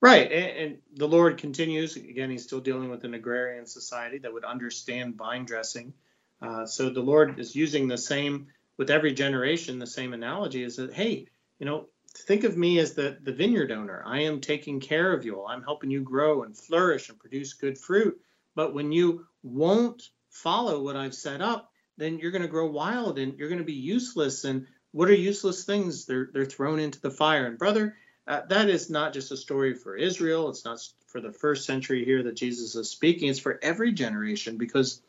Right. 0.00 0.30
And, 0.30 0.58
and, 0.58 0.78
the 0.94 1.08
Lord 1.08 1.38
continues. 1.38 1.96
Again, 1.96 2.30
he's 2.30 2.44
still 2.44 2.60
dealing 2.60 2.90
with 2.90 3.04
an 3.04 3.14
agrarian 3.14 3.66
society 3.66 4.18
that 4.18 4.32
would 4.32 4.44
understand 4.44 5.16
vine 5.16 5.44
dressing. 5.44 5.94
Uh, 6.40 6.66
so 6.66 6.90
the 6.90 7.00
Lord 7.00 7.38
is 7.40 7.56
using 7.56 7.88
the 7.88 7.98
same 7.98 8.48
with 8.76 8.90
every 8.90 9.14
generation, 9.14 9.78
the 9.78 9.86
same 9.86 10.12
analogy 10.12 10.62
is 10.62 10.76
that, 10.76 10.92
hey, 10.92 11.26
you 11.58 11.66
know, 11.66 11.86
think 12.14 12.44
of 12.44 12.56
me 12.56 12.78
as 12.78 12.94
the, 12.94 13.16
the 13.22 13.32
vineyard 13.32 13.72
owner. 13.72 14.02
I 14.06 14.20
am 14.22 14.40
taking 14.40 14.80
care 14.80 15.12
of 15.12 15.24
you 15.24 15.40
all. 15.40 15.48
I'm 15.48 15.62
helping 15.62 15.90
you 15.90 16.02
grow 16.02 16.42
and 16.42 16.56
flourish 16.56 17.08
and 17.08 17.18
produce 17.18 17.54
good 17.54 17.78
fruit. 17.78 18.20
But 18.56 18.74
when 18.74 18.90
you 18.90 19.26
won't 19.44 20.02
follow 20.30 20.82
what 20.82 20.96
I've 20.96 21.14
set 21.14 21.40
up, 21.40 21.70
then 21.96 22.18
you're 22.18 22.32
going 22.32 22.42
to 22.42 22.48
grow 22.48 22.66
wild 22.68 23.18
and 23.20 23.38
you're 23.38 23.48
going 23.48 23.60
to 23.60 23.64
be 23.64 23.72
useless. 23.74 24.44
And 24.44 24.66
what 24.90 25.08
are 25.08 25.14
useless 25.14 25.64
things? 25.64 26.06
They're 26.06 26.28
they're 26.32 26.44
thrown 26.44 26.80
into 26.80 27.00
the 27.00 27.10
fire. 27.10 27.46
And 27.46 27.58
brother, 27.58 27.96
uh, 28.26 28.40
that 28.48 28.68
is 28.68 28.90
not 28.90 29.12
just 29.12 29.30
a 29.30 29.36
story 29.36 29.74
for 29.74 29.96
Israel. 29.96 30.48
It's 30.48 30.64
not 30.64 30.80
for 31.06 31.20
the 31.20 31.32
first 31.32 31.64
century 31.64 32.04
here 32.04 32.22
that 32.24 32.36
Jesus 32.36 32.74
is 32.74 32.90
speaking. 32.90 33.28
It's 33.28 33.38
for 33.38 33.60
every 33.62 33.92
generation 33.92 34.56
because 34.56 35.00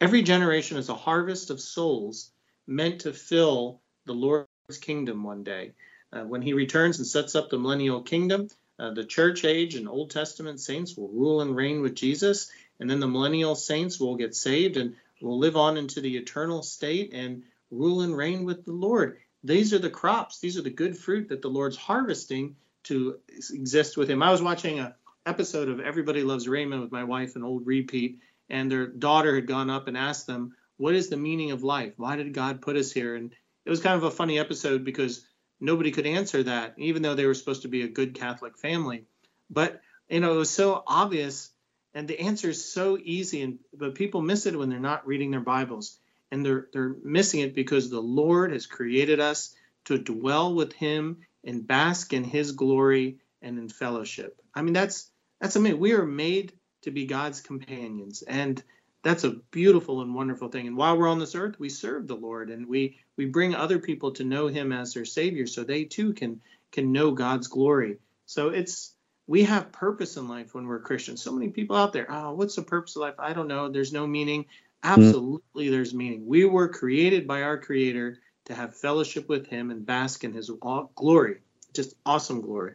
every 0.00 0.22
generation 0.22 0.78
is 0.78 0.88
a 0.88 0.94
harvest 0.94 1.50
of 1.50 1.60
souls 1.60 2.30
meant 2.66 3.02
to 3.02 3.12
fill 3.12 3.80
the 4.06 4.14
Lord's 4.14 4.48
kingdom 4.80 5.22
one 5.22 5.44
day. 5.44 5.72
Uh, 6.12 6.22
when 6.22 6.42
he 6.42 6.52
returns 6.52 6.98
and 6.98 7.06
sets 7.06 7.34
up 7.34 7.50
the 7.50 7.58
millennial 7.58 8.02
kingdom, 8.02 8.48
uh, 8.78 8.90
the 8.90 9.04
church 9.04 9.44
age 9.44 9.74
and 9.74 9.88
Old 9.88 10.10
Testament 10.10 10.60
saints 10.60 10.96
will 10.96 11.08
rule 11.08 11.40
and 11.40 11.54
reign 11.54 11.82
with 11.82 11.94
Jesus, 11.94 12.50
and 12.80 12.88
then 12.88 13.00
the 13.00 13.08
millennial 13.08 13.54
saints 13.54 13.98
will 14.00 14.16
get 14.16 14.34
saved 14.34 14.76
and 14.76 14.96
will 15.20 15.38
live 15.38 15.56
on 15.56 15.76
into 15.76 16.00
the 16.00 16.16
eternal 16.16 16.62
state 16.62 17.12
and 17.12 17.44
rule 17.70 18.02
and 18.02 18.16
reign 18.16 18.44
with 18.44 18.64
the 18.64 18.72
Lord. 18.72 19.18
These 19.44 19.72
are 19.72 19.78
the 19.78 19.90
crops, 19.90 20.40
these 20.40 20.58
are 20.58 20.62
the 20.62 20.70
good 20.70 20.96
fruit 20.96 21.28
that 21.28 21.42
the 21.42 21.48
Lord's 21.48 21.76
harvesting 21.76 22.56
to 22.84 23.18
exist 23.50 23.96
with 23.96 24.08
him. 24.08 24.22
I 24.22 24.30
was 24.30 24.42
watching 24.42 24.80
a 24.80 24.94
episode 25.26 25.68
of 25.68 25.80
Everybody 25.80 26.22
Loves 26.22 26.48
Raymond 26.48 26.82
with 26.82 26.92
my 26.92 27.04
wife, 27.04 27.36
an 27.36 27.44
old 27.44 27.66
repeat, 27.66 28.18
and 28.50 28.70
their 28.70 28.86
daughter 28.86 29.34
had 29.34 29.46
gone 29.46 29.70
up 29.70 29.88
and 29.88 29.96
asked 29.96 30.26
them, 30.26 30.54
What 30.76 30.94
is 30.94 31.08
the 31.08 31.16
meaning 31.16 31.52
of 31.52 31.62
life? 31.62 31.94
Why 31.96 32.16
did 32.16 32.34
God 32.34 32.60
put 32.60 32.76
us 32.76 32.92
here? 32.92 33.14
And 33.14 33.32
it 33.64 33.70
was 33.70 33.80
kind 33.80 33.96
of 33.96 34.04
a 34.04 34.10
funny 34.10 34.38
episode 34.38 34.84
because 34.84 35.24
nobody 35.60 35.90
could 35.90 36.06
answer 36.06 36.42
that, 36.42 36.74
even 36.76 37.02
though 37.02 37.14
they 37.14 37.26
were 37.26 37.34
supposed 37.34 37.62
to 37.62 37.68
be 37.68 37.82
a 37.82 37.88
good 37.88 38.14
Catholic 38.14 38.58
family. 38.58 39.04
But 39.48 39.80
you 40.08 40.20
know, 40.20 40.34
it 40.34 40.38
was 40.38 40.50
so 40.50 40.82
obvious 40.86 41.51
and 41.94 42.08
the 42.08 42.20
answer 42.20 42.50
is 42.50 42.72
so 42.72 42.98
easy 43.02 43.42
and 43.42 43.58
but 43.74 43.94
people 43.94 44.22
miss 44.22 44.46
it 44.46 44.58
when 44.58 44.70
they're 44.70 44.80
not 44.80 45.06
reading 45.06 45.30
their 45.30 45.40
bibles. 45.40 45.98
And 46.30 46.44
they're 46.44 46.68
they're 46.72 46.96
missing 47.04 47.40
it 47.40 47.54
because 47.54 47.90
the 47.90 48.00
lord 48.00 48.52
has 48.52 48.66
created 48.66 49.20
us 49.20 49.54
to 49.84 49.98
dwell 49.98 50.54
with 50.54 50.72
him 50.72 51.18
and 51.44 51.66
bask 51.66 52.12
in 52.12 52.24
his 52.24 52.52
glory 52.52 53.18
and 53.42 53.58
in 53.58 53.68
fellowship. 53.68 54.40
I 54.54 54.62
mean 54.62 54.72
that's 54.72 55.10
that's 55.40 55.56
amazing. 55.56 55.80
We 55.80 55.92
are 55.92 56.06
made 56.06 56.52
to 56.82 56.90
be 56.90 57.06
god's 57.06 57.40
companions 57.40 58.22
and 58.22 58.62
that's 59.02 59.24
a 59.24 59.36
beautiful 59.50 60.00
and 60.00 60.14
wonderful 60.14 60.48
thing. 60.48 60.68
And 60.68 60.76
while 60.76 60.96
we're 60.96 61.08
on 61.08 61.18
this 61.18 61.34
earth 61.34 61.58
we 61.58 61.68
serve 61.68 62.06
the 62.06 62.16
lord 62.16 62.48
and 62.48 62.66
we 62.66 62.98
we 63.18 63.26
bring 63.26 63.54
other 63.54 63.78
people 63.78 64.12
to 64.12 64.24
know 64.24 64.46
him 64.46 64.72
as 64.72 64.94
their 64.94 65.04
savior 65.04 65.46
so 65.46 65.64
they 65.64 65.84
too 65.84 66.14
can 66.14 66.40
can 66.70 66.92
know 66.92 67.10
god's 67.10 67.48
glory. 67.48 67.98
So 68.24 68.48
it's 68.48 68.94
we 69.26 69.44
have 69.44 69.72
purpose 69.72 70.16
in 70.16 70.28
life 70.28 70.54
when 70.54 70.66
we're 70.66 70.80
Christians. 70.80 71.22
So 71.22 71.32
many 71.32 71.48
people 71.48 71.76
out 71.76 71.92
there, 71.92 72.06
oh, 72.10 72.34
what's 72.34 72.56
the 72.56 72.62
purpose 72.62 72.96
of 72.96 73.02
life? 73.02 73.14
I 73.18 73.32
don't 73.32 73.48
know. 73.48 73.68
There's 73.68 73.92
no 73.92 74.06
meaning. 74.06 74.46
Hmm. 74.82 75.00
Absolutely, 75.00 75.64
mm-hmm. 75.64 75.72
there's 75.72 75.94
meaning. 75.94 76.26
We 76.26 76.44
were 76.44 76.68
created 76.68 77.26
by 77.26 77.42
our 77.42 77.58
Creator 77.58 78.18
to 78.46 78.54
have 78.54 78.76
fellowship 78.76 79.28
with 79.28 79.46
Him 79.46 79.70
and 79.70 79.86
bask 79.86 80.24
in 80.24 80.32
His 80.32 80.50
glory. 80.94 81.38
Just 81.72 81.94
awesome 82.04 82.40
glory. 82.40 82.74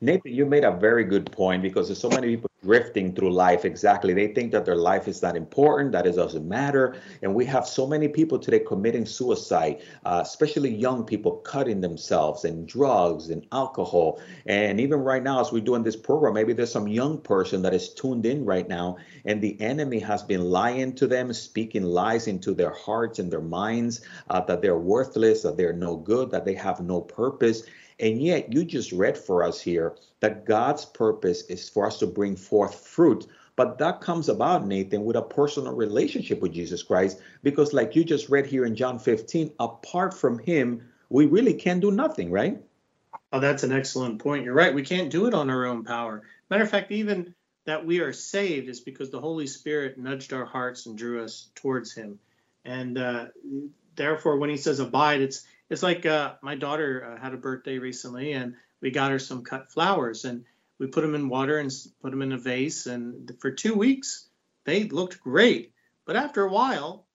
Nathan, 0.00 0.32
you 0.32 0.46
made 0.46 0.64
a 0.64 0.72
very 0.72 1.04
good 1.04 1.30
point 1.30 1.62
because 1.62 1.88
there's 1.88 2.00
so 2.00 2.10
many 2.10 2.36
people 2.36 2.45
drifting 2.66 3.14
through 3.14 3.32
life. 3.32 3.64
Exactly. 3.64 4.12
They 4.12 4.28
think 4.34 4.50
that 4.52 4.64
their 4.64 4.80
life 4.90 5.06
is 5.06 5.22
not 5.22 5.36
important, 5.36 5.92
that 5.92 6.04
it 6.06 6.16
doesn't 6.16 6.46
matter. 6.48 6.96
And 7.22 7.32
we 7.32 7.44
have 7.46 7.64
so 7.66 7.86
many 7.86 8.08
people 8.08 8.38
today 8.38 8.58
committing 8.58 9.06
suicide, 9.06 9.82
uh, 10.04 10.20
especially 10.24 10.74
young 10.74 11.04
people 11.04 11.32
cutting 11.52 11.80
themselves 11.80 12.44
and 12.44 12.66
drugs 12.66 13.30
and 13.30 13.46
alcohol. 13.52 14.20
And 14.46 14.80
even 14.80 14.98
right 15.00 15.22
now, 15.22 15.40
as 15.40 15.52
we're 15.52 15.68
doing 15.70 15.84
this 15.84 15.96
program, 15.96 16.34
maybe 16.34 16.52
there's 16.52 16.72
some 16.72 16.88
young 16.88 17.18
person 17.18 17.62
that 17.62 17.72
is 17.72 17.94
tuned 17.94 18.26
in 18.26 18.44
right 18.44 18.68
now, 18.68 18.96
and 19.24 19.40
the 19.40 19.54
enemy 19.60 20.00
has 20.00 20.22
been 20.24 20.42
lying 20.60 20.92
to 20.96 21.06
them, 21.06 21.32
speaking 21.32 21.84
lies 21.84 22.26
into 22.26 22.52
their 22.52 22.74
hearts 22.74 23.20
and 23.20 23.30
their 23.30 23.40
minds 23.40 24.00
uh, 24.30 24.40
that 24.40 24.60
they're 24.60 24.78
worthless, 24.78 25.42
that 25.42 25.56
they're 25.56 25.72
no 25.72 25.96
good, 25.96 26.30
that 26.32 26.44
they 26.44 26.54
have 26.54 26.80
no 26.80 27.00
purpose. 27.00 27.62
And 27.98 28.20
yet, 28.20 28.52
you 28.52 28.64
just 28.64 28.92
read 28.92 29.16
for 29.16 29.42
us 29.42 29.60
here 29.60 29.96
that 30.20 30.44
God's 30.44 30.84
purpose 30.84 31.42
is 31.46 31.68
for 31.68 31.86
us 31.86 31.98
to 32.00 32.06
bring 32.06 32.36
forth 32.36 32.86
fruit. 32.86 33.26
But 33.56 33.78
that 33.78 34.02
comes 34.02 34.28
about, 34.28 34.66
Nathan, 34.66 35.04
with 35.04 35.16
a 35.16 35.22
personal 35.22 35.74
relationship 35.74 36.40
with 36.42 36.52
Jesus 36.52 36.82
Christ, 36.82 37.20
because, 37.42 37.72
like 37.72 37.96
you 37.96 38.04
just 38.04 38.28
read 38.28 38.44
here 38.44 38.66
in 38.66 38.76
John 38.76 38.98
15, 38.98 39.52
apart 39.58 40.12
from 40.12 40.38
Him, 40.38 40.86
we 41.08 41.24
really 41.24 41.54
can 41.54 41.80
do 41.80 41.90
nothing, 41.90 42.30
right? 42.30 42.62
Oh, 43.32 43.40
that's 43.40 43.62
an 43.62 43.72
excellent 43.72 44.18
point. 44.18 44.44
You're 44.44 44.54
right. 44.54 44.74
We 44.74 44.82
can't 44.82 45.10
do 45.10 45.26
it 45.26 45.32
on 45.32 45.48
our 45.48 45.64
own 45.64 45.84
power. 45.84 46.22
Matter 46.50 46.64
of 46.64 46.70
fact, 46.70 46.92
even 46.92 47.34
that 47.64 47.84
we 47.84 48.00
are 48.00 48.12
saved 48.12 48.68
is 48.68 48.80
because 48.80 49.10
the 49.10 49.20
Holy 49.20 49.46
Spirit 49.46 49.98
nudged 49.98 50.32
our 50.34 50.44
hearts 50.44 50.86
and 50.86 50.98
drew 50.98 51.22
us 51.22 51.48
towards 51.54 51.94
Him. 51.94 52.18
And 52.64 52.98
uh, 52.98 53.26
therefore, 53.96 54.36
when 54.36 54.50
He 54.50 54.56
says 54.58 54.80
abide, 54.80 55.22
it's 55.22 55.46
it's 55.70 55.82
like 55.82 56.06
uh, 56.06 56.34
my 56.42 56.54
daughter 56.54 57.14
uh, 57.16 57.20
had 57.20 57.34
a 57.34 57.38
birthday 57.38 57.78
recently, 57.78 58.32
and 58.32 58.54
we 58.80 58.90
got 58.90 59.10
her 59.10 59.18
some 59.18 59.42
cut 59.42 59.72
flowers, 59.72 60.24
and 60.24 60.44
we 60.78 60.86
put 60.86 61.02
them 61.02 61.14
in 61.14 61.28
water 61.28 61.58
and 61.58 61.72
put 62.02 62.10
them 62.10 62.22
in 62.22 62.32
a 62.32 62.38
vase, 62.38 62.86
and 62.86 63.32
for 63.40 63.50
two 63.50 63.74
weeks 63.74 64.28
they 64.64 64.84
looked 64.84 65.20
great, 65.20 65.72
but 66.04 66.16
after 66.16 66.44
a 66.44 66.50
while 66.50 67.06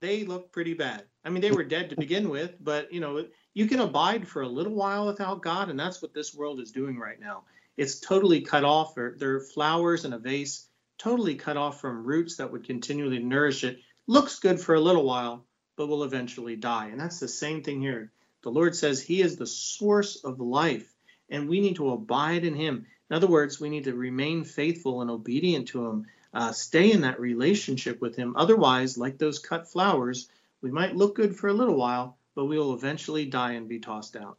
they 0.00 0.24
looked 0.24 0.52
pretty 0.52 0.74
bad. 0.74 1.04
I 1.24 1.30
mean, 1.30 1.42
they 1.42 1.50
were 1.50 1.64
dead 1.64 1.90
to 1.90 1.96
begin 1.96 2.28
with, 2.28 2.54
but 2.60 2.92
you 2.92 3.00
know, 3.00 3.26
you 3.54 3.66
can 3.66 3.80
abide 3.80 4.28
for 4.28 4.42
a 4.42 4.48
little 4.48 4.74
while 4.74 5.06
without 5.06 5.42
God, 5.42 5.68
and 5.68 5.78
that's 5.78 6.00
what 6.00 6.14
this 6.14 6.34
world 6.34 6.60
is 6.60 6.70
doing 6.70 6.98
right 6.98 7.20
now. 7.20 7.42
It's 7.76 8.00
totally 8.00 8.40
cut 8.40 8.64
off. 8.64 8.94
They're 8.94 9.40
flowers 9.40 10.04
in 10.04 10.12
a 10.12 10.18
vase, 10.18 10.68
totally 10.98 11.34
cut 11.34 11.56
off 11.56 11.80
from 11.80 12.04
roots 12.04 12.36
that 12.36 12.50
would 12.50 12.64
continually 12.64 13.18
nourish 13.18 13.64
it. 13.64 13.78
Looks 14.06 14.38
good 14.38 14.60
for 14.60 14.74
a 14.74 14.80
little 14.80 15.04
while, 15.04 15.44
but 15.78 15.86
will 15.86 16.02
eventually 16.02 16.56
die. 16.56 16.88
And 16.88 17.00
that's 17.00 17.20
the 17.20 17.28
same 17.28 17.62
thing 17.62 17.80
here. 17.80 18.10
The 18.42 18.50
Lord 18.50 18.74
says 18.74 19.00
He 19.00 19.22
is 19.22 19.36
the 19.36 19.46
source 19.46 20.16
of 20.16 20.40
life, 20.40 20.92
and 21.30 21.48
we 21.48 21.60
need 21.60 21.76
to 21.76 21.92
abide 21.92 22.44
in 22.44 22.54
Him. 22.54 22.84
In 23.08 23.16
other 23.16 23.28
words, 23.28 23.60
we 23.60 23.70
need 23.70 23.84
to 23.84 23.94
remain 23.94 24.44
faithful 24.44 25.00
and 25.00 25.10
obedient 25.10 25.68
to 25.68 25.86
Him, 25.86 26.06
uh, 26.34 26.52
stay 26.52 26.90
in 26.90 27.02
that 27.02 27.20
relationship 27.20 28.00
with 28.00 28.16
Him. 28.16 28.34
Otherwise, 28.36 28.98
like 28.98 29.18
those 29.18 29.38
cut 29.38 29.70
flowers, 29.70 30.28
we 30.60 30.72
might 30.72 30.96
look 30.96 31.14
good 31.14 31.36
for 31.36 31.48
a 31.48 31.54
little 31.54 31.76
while, 31.76 32.18
but 32.34 32.46
we 32.46 32.58
will 32.58 32.74
eventually 32.74 33.24
die 33.24 33.52
and 33.52 33.68
be 33.68 33.78
tossed 33.78 34.16
out. 34.16 34.36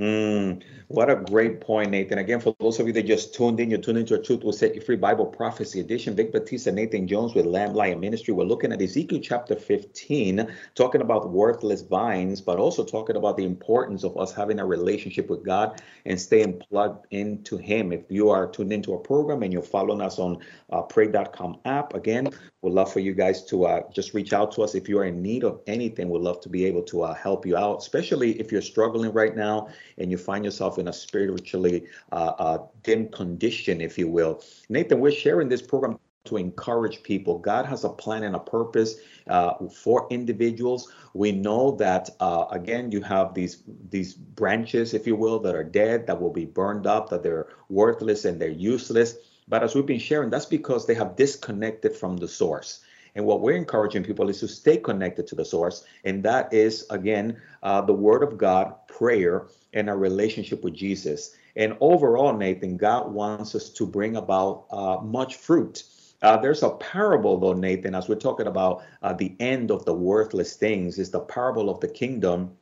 Mm, 0.00 0.62
what 0.88 1.10
a 1.10 1.16
great 1.16 1.60
point, 1.60 1.90
Nathan. 1.90 2.16
Again, 2.16 2.40
for 2.40 2.56
those 2.58 2.80
of 2.80 2.86
you 2.86 2.92
that 2.94 3.02
just 3.02 3.34
tuned 3.34 3.60
in, 3.60 3.68
you're 3.68 3.78
tuned 3.78 3.98
into 3.98 4.14
a 4.14 4.22
Truth 4.22 4.42
Will 4.42 4.52
Set 4.52 4.74
You 4.74 4.80
Free 4.80 4.96
Bible 4.96 5.26
Prophecy 5.26 5.78
Edition. 5.78 6.16
Vic 6.16 6.32
Batista, 6.32 6.70
Nathan 6.70 7.06
Jones 7.06 7.34
with 7.34 7.44
Lamb 7.44 7.74
Lion 7.74 8.00
Ministry. 8.00 8.32
We're 8.32 8.44
looking 8.44 8.72
at 8.72 8.80
Ezekiel 8.80 9.20
chapter 9.22 9.54
15, 9.54 10.50
talking 10.74 11.02
about 11.02 11.28
worthless 11.28 11.82
vines, 11.82 12.40
but 12.40 12.58
also 12.58 12.82
talking 12.82 13.16
about 13.16 13.36
the 13.36 13.44
importance 13.44 14.02
of 14.02 14.16
us 14.16 14.32
having 14.32 14.58
a 14.58 14.64
relationship 14.64 15.28
with 15.28 15.44
God 15.44 15.82
and 16.06 16.18
staying 16.18 16.62
plugged 16.70 17.06
into 17.10 17.58
Him. 17.58 17.92
If 17.92 18.04
you 18.08 18.30
are 18.30 18.48
tuned 18.48 18.72
into 18.72 18.94
a 18.94 18.98
program 18.98 19.42
and 19.42 19.52
you're 19.52 19.60
following 19.60 20.00
us 20.00 20.18
on 20.18 20.38
uh, 20.72 20.80
pray.com 20.80 21.58
app, 21.66 21.92
again, 21.92 22.30
we'd 22.62 22.72
love 22.72 22.90
for 22.90 23.00
you 23.00 23.12
guys 23.12 23.44
to 23.44 23.66
uh, 23.66 23.82
just 23.92 24.14
reach 24.14 24.32
out 24.32 24.50
to 24.52 24.62
us. 24.62 24.74
If 24.74 24.88
you're 24.88 25.04
in 25.04 25.20
need 25.20 25.44
of 25.44 25.60
anything, 25.66 26.08
we'd 26.08 26.22
love 26.22 26.40
to 26.40 26.48
be 26.48 26.64
able 26.64 26.82
to 26.84 27.02
uh, 27.02 27.12
help 27.12 27.44
you 27.44 27.58
out, 27.58 27.80
especially 27.80 28.40
if 28.40 28.50
you're 28.50 28.62
struggling 28.62 29.12
right 29.12 29.36
now 29.36 29.68
and 30.00 30.10
you 30.10 30.18
find 30.18 30.44
yourself 30.44 30.78
in 30.78 30.88
a 30.88 30.92
spiritually 30.92 31.86
uh, 32.10 32.32
uh, 32.38 32.58
dim 32.82 33.08
condition, 33.08 33.80
if 33.80 33.98
you 33.98 34.08
will. 34.08 34.42
Nathan, 34.68 34.98
we're 34.98 35.12
sharing 35.12 35.48
this 35.48 35.62
program 35.62 35.98
to 36.24 36.36
encourage 36.36 37.02
people. 37.02 37.38
God 37.38 37.66
has 37.66 37.84
a 37.84 37.88
plan 37.88 38.24
and 38.24 38.36
a 38.36 38.38
purpose 38.38 38.96
uh, 39.26 39.54
for 39.68 40.06
individuals. 40.10 40.92
We 41.14 41.32
know 41.32 41.72
that 41.76 42.10
uh, 42.20 42.46
again, 42.50 42.92
you 42.92 43.00
have 43.02 43.34
these 43.34 43.62
these 43.90 44.14
branches, 44.14 44.92
if 44.92 45.06
you 45.06 45.16
will, 45.16 45.38
that 45.40 45.54
are 45.54 45.64
dead, 45.64 46.06
that 46.06 46.20
will 46.20 46.32
be 46.32 46.44
burned 46.44 46.86
up, 46.86 47.08
that 47.10 47.22
they're 47.22 47.48
worthless 47.68 48.24
and 48.24 48.40
they're 48.40 48.48
useless. 48.48 49.16
But 49.48 49.62
as 49.62 49.74
we've 49.74 49.86
been 49.86 49.98
sharing, 49.98 50.30
that's 50.30 50.46
because 50.46 50.86
they 50.86 50.94
have 50.94 51.16
disconnected 51.16 51.96
from 51.96 52.18
the 52.18 52.28
source. 52.28 52.80
And 53.14 53.24
what 53.24 53.40
we're 53.40 53.56
encouraging 53.56 54.04
people 54.04 54.28
is 54.28 54.40
to 54.40 54.48
stay 54.48 54.76
connected 54.76 55.26
to 55.28 55.34
the 55.34 55.44
source, 55.44 55.84
and 56.04 56.22
that 56.22 56.52
is 56.52 56.86
again 56.90 57.40
uh, 57.62 57.80
the 57.80 57.92
Word 57.92 58.22
of 58.22 58.38
God, 58.38 58.74
prayer, 58.88 59.48
and 59.72 59.88
a 59.90 59.96
relationship 59.96 60.62
with 60.62 60.74
Jesus. 60.74 61.34
And 61.56 61.76
overall, 61.80 62.36
Nathan, 62.36 62.76
God 62.76 63.12
wants 63.12 63.54
us 63.54 63.68
to 63.70 63.86
bring 63.86 64.16
about 64.16 64.66
uh, 64.70 64.98
much 65.02 65.36
fruit. 65.36 65.84
Uh, 66.22 66.36
there's 66.36 66.62
a 66.62 66.70
parable, 66.70 67.38
though, 67.38 67.54
Nathan, 67.54 67.94
as 67.94 68.08
we're 68.08 68.14
talking 68.16 68.46
about 68.46 68.82
uh, 69.02 69.12
the 69.12 69.34
end 69.40 69.70
of 69.70 69.84
the 69.84 69.94
worthless 69.94 70.54
things, 70.54 70.98
is 70.98 71.10
the 71.10 71.20
parable 71.20 71.70
of 71.70 71.80
the 71.80 71.88
kingdom 71.88 72.52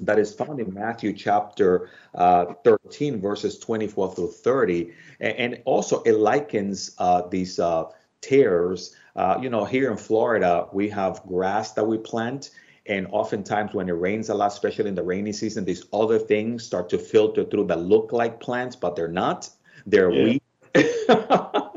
that 0.00 0.18
is 0.18 0.34
found 0.34 0.58
in 0.58 0.74
Matthew 0.74 1.12
chapter 1.12 1.90
uh, 2.16 2.46
13, 2.64 3.20
verses 3.20 3.58
24 3.58 4.14
through 4.14 4.32
30. 4.32 4.92
And, 5.20 5.36
and 5.36 5.62
also, 5.64 6.02
it 6.02 6.14
likens 6.14 6.94
uh, 6.98 7.22
these 7.28 7.60
tares. 8.24 8.94
Uh, 9.16 9.38
you 9.40 9.48
know, 9.48 9.64
here 9.64 9.90
in 9.90 9.96
Florida, 9.96 10.66
we 10.72 10.88
have 10.88 11.22
grass 11.26 11.72
that 11.72 11.84
we 11.84 11.98
plant, 11.98 12.50
and 12.86 13.06
oftentimes, 13.10 13.72
when 13.72 13.88
it 13.88 13.92
rains 13.92 14.28
a 14.28 14.34
lot, 14.34 14.48
especially 14.48 14.88
in 14.88 14.94
the 14.94 15.02
rainy 15.02 15.32
season, 15.32 15.64
these 15.64 15.84
other 15.92 16.18
things 16.18 16.64
start 16.64 16.88
to 16.90 16.98
filter 16.98 17.44
through 17.44 17.66
that 17.68 17.80
look 17.80 18.12
like 18.12 18.40
plants, 18.40 18.76
but 18.76 18.94
they're 18.96 19.08
not. 19.08 19.48
They're 19.86 20.10
yeah. 20.10 20.24
weeds. 20.24 20.44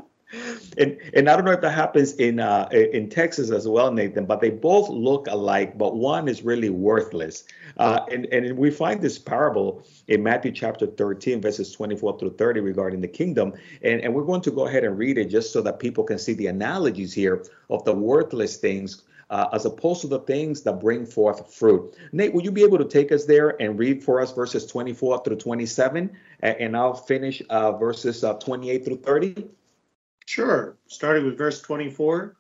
and 0.78 0.98
and 1.14 1.30
I 1.30 1.36
don't 1.36 1.46
know 1.46 1.52
if 1.52 1.62
that 1.62 1.72
happens 1.72 2.14
in 2.14 2.40
uh, 2.40 2.68
in 2.72 3.10
Texas 3.10 3.52
as 3.52 3.68
well, 3.68 3.92
Nathan. 3.92 4.26
But 4.26 4.42
they 4.42 4.50
both 4.50 4.90
look 4.90 5.28
alike, 5.28 5.78
but 5.78 5.96
one 5.96 6.28
is 6.28 6.44
really 6.44 6.70
worthless. 6.70 7.46
Uh, 7.78 8.06
and 8.12 8.26
and 8.28 8.58
we 8.58 8.72
find 8.72 9.02
this 9.02 9.20
parable 9.20 9.84
in 10.08 10.24
Matthew 10.24 10.52
chapter 10.52 10.88
13, 10.88 11.42
verses 11.42 11.72
24 11.72 12.20
through 12.20 12.36
30 12.36 12.62
regarding 12.62 13.02
the 13.02 13.08
kingdom. 13.08 13.54
And 13.82 14.02
and 14.02 14.14
we're 14.14 14.26
going 14.26 14.42
to 14.42 14.52
go 14.52 14.68
ahead 14.68 14.84
and 14.84 14.98
read 14.98 15.18
it 15.18 15.26
just 15.26 15.54
so 15.54 15.62
that 15.62 15.80
people 15.80 16.04
can 16.04 16.18
see 16.18 16.34
the 16.34 16.48
analogies 16.48 17.14
here 17.14 17.46
of 17.70 17.84
the 17.86 17.94
worthless 17.94 18.58
things 18.58 19.04
uh, 19.30 19.48
as 19.54 19.66
opposed 19.66 20.02
to 20.02 20.08
the 20.08 20.20
things 20.20 20.62
that 20.64 20.80
bring 20.80 21.06
forth 21.06 21.54
fruit. 21.54 21.96
Nate, 22.12 22.34
will 22.34 22.44
you 22.44 22.52
be 22.52 22.64
able 22.64 22.78
to 22.78 22.86
take 22.86 23.12
us 23.12 23.26
there 23.26 23.62
and 23.62 23.78
read 23.78 24.04
for 24.04 24.22
us 24.22 24.32
verses 24.32 24.66
24 24.66 25.24
through 25.24 25.38
27? 25.38 26.18
And 26.42 26.78
I'll 26.78 26.94
finish 26.94 27.42
uh, 27.50 27.74
verses 27.74 28.24
uh, 28.24 28.34
28 28.36 28.86
through 28.86 28.98
30. 28.98 29.48
Sure. 30.26 30.78
Starting 30.88 31.26
with 31.26 31.38
verse 31.38 31.62
24. 31.62 32.36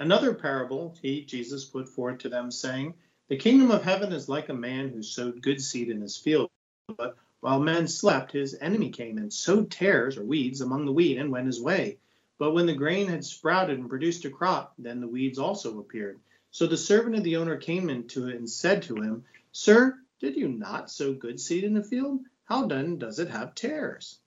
Another 0.00 0.34
parable 0.34 0.96
he, 1.00 1.24
Jesus, 1.24 1.64
put 1.64 1.88
forth 1.88 2.18
to 2.18 2.28
them, 2.28 2.50
saying, 2.50 2.94
The 3.34 3.40
kingdom 3.40 3.72
of 3.72 3.82
heaven 3.82 4.12
is 4.12 4.28
like 4.28 4.48
a 4.48 4.54
man 4.54 4.90
who 4.90 5.02
sowed 5.02 5.42
good 5.42 5.60
seed 5.60 5.90
in 5.90 6.00
his 6.00 6.16
field. 6.16 6.48
But 6.96 7.16
while 7.40 7.58
men 7.58 7.88
slept, 7.88 8.30
his 8.30 8.56
enemy 8.60 8.90
came 8.90 9.18
and 9.18 9.32
sowed 9.32 9.72
tares 9.72 10.16
or 10.16 10.22
weeds 10.22 10.60
among 10.60 10.84
the 10.84 10.92
wheat 10.92 11.18
and 11.18 11.32
went 11.32 11.48
his 11.48 11.60
way. 11.60 11.98
But 12.38 12.52
when 12.52 12.66
the 12.66 12.76
grain 12.76 13.08
had 13.08 13.24
sprouted 13.24 13.76
and 13.76 13.88
produced 13.88 14.24
a 14.24 14.30
crop, 14.30 14.74
then 14.78 15.00
the 15.00 15.08
weeds 15.08 15.40
also 15.40 15.80
appeared. 15.80 16.20
So 16.52 16.68
the 16.68 16.76
servant 16.76 17.16
of 17.16 17.24
the 17.24 17.34
owner 17.34 17.56
came 17.56 17.90
into 17.90 18.28
it 18.28 18.36
and 18.36 18.48
said 18.48 18.84
to 18.84 19.02
him, 19.02 19.24
Sir, 19.50 19.98
did 20.20 20.36
you 20.36 20.46
not 20.46 20.88
sow 20.88 21.12
good 21.12 21.40
seed 21.40 21.64
in 21.64 21.74
the 21.74 21.82
field? 21.82 22.20
How 22.44 22.68
then 22.68 22.98
does 22.98 23.18
it 23.18 23.30
have 23.30 23.56
tares? 23.56 24.20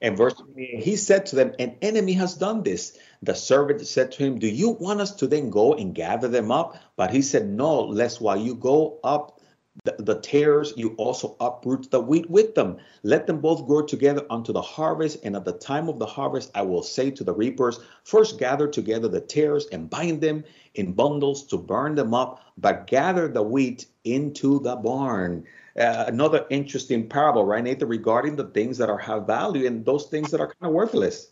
And 0.00 0.16
verse 0.16 0.34
he 0.54 0.96
said 0.96 1.26
to 1.26 1.36
them, 1.36 1.52
An 1.58 1.76
enemy 1.80 2.12
has 2.14 2.34
done 2.34 2.62
this. 2.62 2.98
The 3.22 3.34
servant 3.34 3.86
said 3.86 4.12
to 4.12 4.24
him, 4.24 4.38
Do 4.38 4.46
you 4.46 4.70
want 4.70 5.00
us 5.00 5.14
to 5.16 5.26
then 5.26 5.50
go 5.50 5.74
and 5.74 5.94
gather 5.94 6.28
them 6.28 6.52
up? 6.52 6.76
But 6.96 7.10
he 7.10 7.22
said, 7.22 7.48
No, 7.48 7.80
lest 7.82 8.20
while 8.20 8.36
you 8.36 8.54
go 8.54 8.98
up 9.02 9.40
the, 9.84 9.94
the 9.98 10.20
tares, 10.20 10.72
you 10.76 10.94
also 10.96 11.36
uproot 11.40 11.90
the 11.90 12.00
wheat 12.00 12.30
with 12.30 12.54
them. 12.54 12.78
Let 13.02 13.26
them 13.26 13.40
both 13.40 13.66
grow 13.66 13.82
together 13.82 14.24
unto 14.30 14.52
the 14.52 14.62
harvest. 14.62 15.18
And 15.22 15.36
at 15.36 15.44
the 15.44 15.52
time 15.52 15.88
of 15.88 15.98
the 15.98 16.06
harvest, 16.06 16.50
I 16.54 16.62
will 16.62 16.82
say 16.82 17.10
to 17.10 17.24
the 17.24 17.34
reapers, 17.34 17.80
First 18.04 18.38
gather 18.38 18.68
together 18.68 19.08
the 19.08 19.20
tares 19.20 19.66
and 19.72 19.90
bind 19.90 20.20
them 20.20 20.44
in 20.74 20.92
bundles 20.92 21.46
to 21.48 21.58
burn 21.58 21.94
them 21.94 22.14
up, 22.14 22.40
but 22.56 22.86
gather 22.86 23.28
the 23.28 23.42
wheat 23.42 23.86
into 24.04 24.60
the 24.60 24.76
barn. 24.76 25.44
Uh, 25.78 26.04
another 26.06 26.46
interesting 26.50 27.08
parable, 27.08 27.44
right, 27.44 27.62
Nathan, 27.62 27.88
regarding 27.88 28.36
the 28.36 28.46
things 28.46 28.78
that 28.78 28.88
are 28.88 28.98
have 28.98 29.26
value 29.26 29.66
and 29.66 29.84
those 29.84 30.06
things 30.06 30.30
that 30.30 30.40
are 30.40 30.46
kind 30.46 30.68
of 30.68 30.72
worthless. 30.72 31.30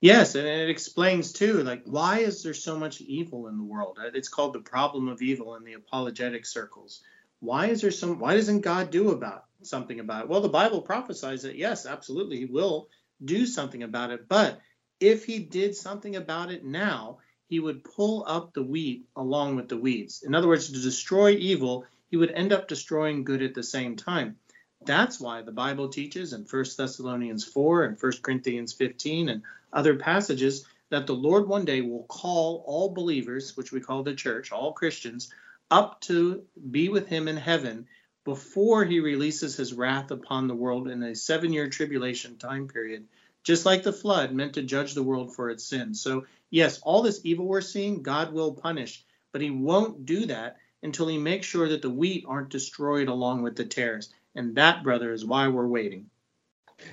Yes, 0.00 0.34
and 0.34 0.46
it 0.46 0.68
explains 0.68 1.32
too, 1.32 1.62
like 1.62 1.82
why 1.84 2.18
is 2.18 2.42
there 2.42 2.54
so 2.54 2.78
much 2.78 3.00
evil 3.00 3.48
in 3.48 3.56
the 3.56 3.64
world? 3.64 3.98
Uh, 4.00 4.10
it's 4.14 4.28
called 4.28 4.52
the 4.52 4.60
problem 4.60 5.08
of 5.08 5.22
evil 5.22 5.54
in 5.56 5.64
the 5.64 5.72
apologetic 5.72 6.44
circles. 6.44 7.02
Why 7.40 7.66
is 7.66 7.80
there 7.80 7.90
some? 7.90 8.18
Why 8.18 8.34
doesn't 8.34 8.60
God 8.60 8.90
do 8.90 9.10
about 9.10 9.44
something 9.62 9.98
about 9.98 10.24
it? 10.24 10.28
Well, 10.28 10.42
the 10.42 10.48
Bible 10.48 10.82
prophesies 10.82 11.42
that 11.42 11.56
yes, 11.56 11.86
absolutely, 11.86 12.36
He 12.36 12.44
will 12.44 12.88
do 13.24 13.46
something 13.46 13.82
about 13.82 14.10
it. 14.10 14.28
But 14.28 14.60
if 15.00 15.24
He 15.24 15.38
did 15.38 15.74
something 15.74 16.16
about 16.16 16.50
it 16.50 16.64
now, 16.64 17.18
He 17.48 17.58
would 17.58 17.82
pull 17.82 18.24
up 18.28 18.52
the 18.52 18.62
wheat 18.62 19.06
along 19.16 19.56
with 19.56 19.68
the 19.68 19.78
weeds. 19.78 20.22
In 20.22 20.34
other 20.34 20.48
words, 20.48 20.70
to 20.70 20.80
destroy 20.80 21.30
evil, 21.30 21.86
He 22.10 22.16
would 22.16 22.30
end 22.30 22.52
up 22.52 22.68
destroying 22.68 23.24
good 23.24 23.42
at 23.42 23.54
the 23.54 23.62
same 23.62 23.96
time. 23.96 24.36
That's 24.84 25.18
why 25.18 25.42
the 25.42 25.52
Bible 25.52 25.88
teaches 25.88 26.32
in 26.32 26.42
1 26.42 26.64
Thessalonians 26.76 27.44
4 27.44 27.84
and 27.84 28.00
1 28.00 28.12
Corinthians 28.22 28.72
15 28.72 29.28
and 29.28 29.42
other 29.72 29.96
passages 29.96 30.64
that 30.90 31.06
the 31.06 31.14
Lord 31.14 31.48
one 31.48 31.64
day 31.64 31.80
will 31.80 32.04
call 32.04 32.62
all 32.66 32.90
believers, 32.90 33.56
which 33.56 33.72
we 33.72 33.80
call 33.80 34.02
the 34.02 34.14
church, 34.14 34.52
all 34.52 34.72
Christians, 34.72 35.32
up 35.70 36.00
to 36.02 36.44
be 36.70 36.88
with 36.88 37.08
him 37.08 37.26
in 37.26 37.36
heaven 37.36 37.88
before 38.24 38.84
he 38.84 39.00
releases 39.00 39.56
his 39.56 39.72
wrath 39.72 40.10
upon 40.10 40.46
the 40.46 40.54
world 40.54 40.88
in 40.88 41.02
a 41.02 41.14
seven 41.14 41.52
year 41.52 41.68
tribulation 41.68 42.38
time 42.38 42.68
period, 42.68 43.06
just 43.42 43.66
like 43.66 43.82
the 43.82 43.92
flood 43.92 44.32
meant 44.32 44.54
to 44.54 44.62
judge 44.62 44.94
the 44.94 45.02
world 45.02 45.34
for 45.34 45.50
its 45.50 45.64
sins. 45.64 46.00
So, 46.00 46.26
yes, 46.50 46.80
all 46.82 47.02
this 47.02 47.20
evil 47.24 47.46
we're 47.46 47.60
seeing, 47.60 48.02
God 48.02 48.32
will 48.32 48.52
punish, 48.52 49.04
but 49.32 49.40
he 49.40 49.50
won't 49.50 50.06
do 50.06 50.26
that 50.26 50.58
until 50.82 51.08
he 51.08 51.18
makes 51.18 51.46
sure 51.46 51.68
that 51.68 51.82
the 51.82 51.90
wheat 51.90 52.24
aren't 52.28 52.50
destroyed 52.50 53.08
along 53.08 53.42
with 53.42 53.56
the 53.56 53.64
tares. 53.64 54.12
And 54.34 54.54
that, 54.56 54.82
brother, 54.82 55.12
is 55.12 55.24
why 55.24 55.48
we're 55.48 55.66
waiting. 55.66 56.10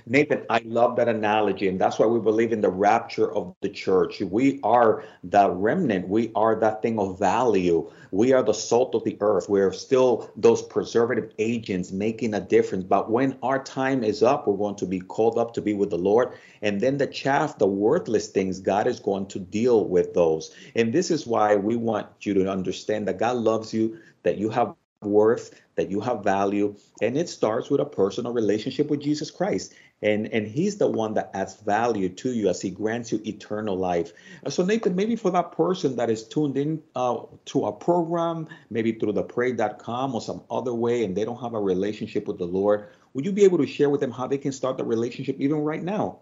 Nathan, 0.06 0.46
I 0.50 0.62
love 0.65 0.96
that 0.96 1.08
analogy, 1.08 1.67
and 1.67 1.80
that's 1.80 2.00
why 2.00 2.06
we 2.06 2.19
believe 2.19 2.52
in 2.52 2.62
the 2.62 2.69
rapture 2.69 3.34
of 3.34 3.56
the 3.62 3.69
church. 3.69 4.22
We 4.22 4.60
are 4.63 5.04
the 5.24 5.50
remnant, 5.50 6.08
we 6.08 6.32
are 6.36 6.56
that 6.60 6.82
thing 6.82 7.00
of 7.00 7.19
value. 7.19 7.91
We 8.12 8.32
are 8.32 8.43
the 8.43 8.54
salt 8.54 8.93
of 8.93 9.04
the 9.04 9.17
earth. 9.22 9.50
We're 9.50 9.74
still 9.74 10.30
those 10.36 10.62
preservative 10.62 11.34
agents 11.39 11.91
making 11.91 12.36
a 12.36 12.39
difference. 12.39 12.84
But 12.84 13.10
when 13.10 13.38
our 13.41 13.63
time 13.63 14.04
is 14.04 14.22
up, 14.22 14.48
we're 14.48 14.56
going 14.56 14.76
to 14.76 14.86
be 14.86 15.00
called 15.00 15.39
up 15.39 15.54
to 15.56 15.62
be 15.62 15.74
with 15.74 15.89
the 15.89 15.98
Lord. 15.98 16.34
And 16.62 16.80
then 16.80 16.98
the 16.98 17.08
chaff, 17.08 17.58
the 17.58 17.65
worthless 17.65 18.28
things, 18.28 18.60
God 18.60 18.86
is 18.86 19.00
going 19.00 19.26
to 19.28 19.39
deal 19.39 19.88
with 19.88 20.13
those. 20.13 20.54
And 20.76 20.93
this 20.93 21.10
is 21.10 21.26
why 21.26 21.56
we 21.56 21.76
want 21.76 22.08
you 22.22 22.36
to 22.36 22.52
understand 22.52 23.08
that 23.08 23.17
God 23.17 23.38
loves 23.38 23.74
you, 23.74 23.98
that 24.22 24.38
you 24.38 24.50
have 24.52 24.76
worth, 25.06 25.60
that 25.76 25.89
you 25.89 26.00
have 26.02 26.24
value, 26.24 26.76
and 27.02 27.18
it 27.18 27.30
starts 27.30 27.70
with 27.70 27.82
a 27.82 27.86
personal 27.86 28.34
relationship 28.34 28.89
with 28.89 29.02
Jesus 29.02 29.32
Christ. 29.32 29.74
And, 30.02 30.28
and 30.34 30.46
he's 30.46 30.78
the 30.78 30.88
one 30.88 31.13
that 31.13 31.32
adds 31.34 31.56
value 31.56 32.10
to 32.10 32.32
you 32.34 32.50
as 32.50 32.62
he 32.62 32.70
grants 32.70 33.12
you 33.12 33.22
eternal 33.26 33.78
life. 33.78 34.12
So 34.50 34.66
Nathan, 34.66 34.96
maybe 34.96 35.16
for 35.16 35.32
that 35.32 35.54
person 35.54 35.96
that 35.96 36.10
is 36.10 36.28
tuned 36.28 36.58
in 36.58 36.84
uh, 36.94 37.20
to 37.46 37.63
our 37.63 37.72
program, 37.72 38.50
maybe 38.70 38.92
through 38.92 39.13
the 39.13 39.24
pray.com 39.24 40.13
or 40.13 40.20
some 40.20 40.44
other 40.52 40.74
way, 40.74 41.06
and 41.06 41.16
they 41.16 41.24
don't 41.24 41.39
have 41.39 41.54
a 41.54 41.60
relationship 41.60 42.28
with 42.28 42.38
the 42.38 42.46
Lord, 42.46 42.89
would 43.13 43.26
you 43.26 43.32
be 43.32 43.46
able 43.46 43.60
to 43.60 43.68
share 43.68 43.89
with 43.89 44.02
them 44.02 44.12
how 44.12 44.28
they 44.28 44.38
can 44.38 44.52
start 44.52 44.78
the 44.78 44.84
relationship 44.84 45.39
even 45.39 45.60
right 45.60 45.84
now? 45.84 46.20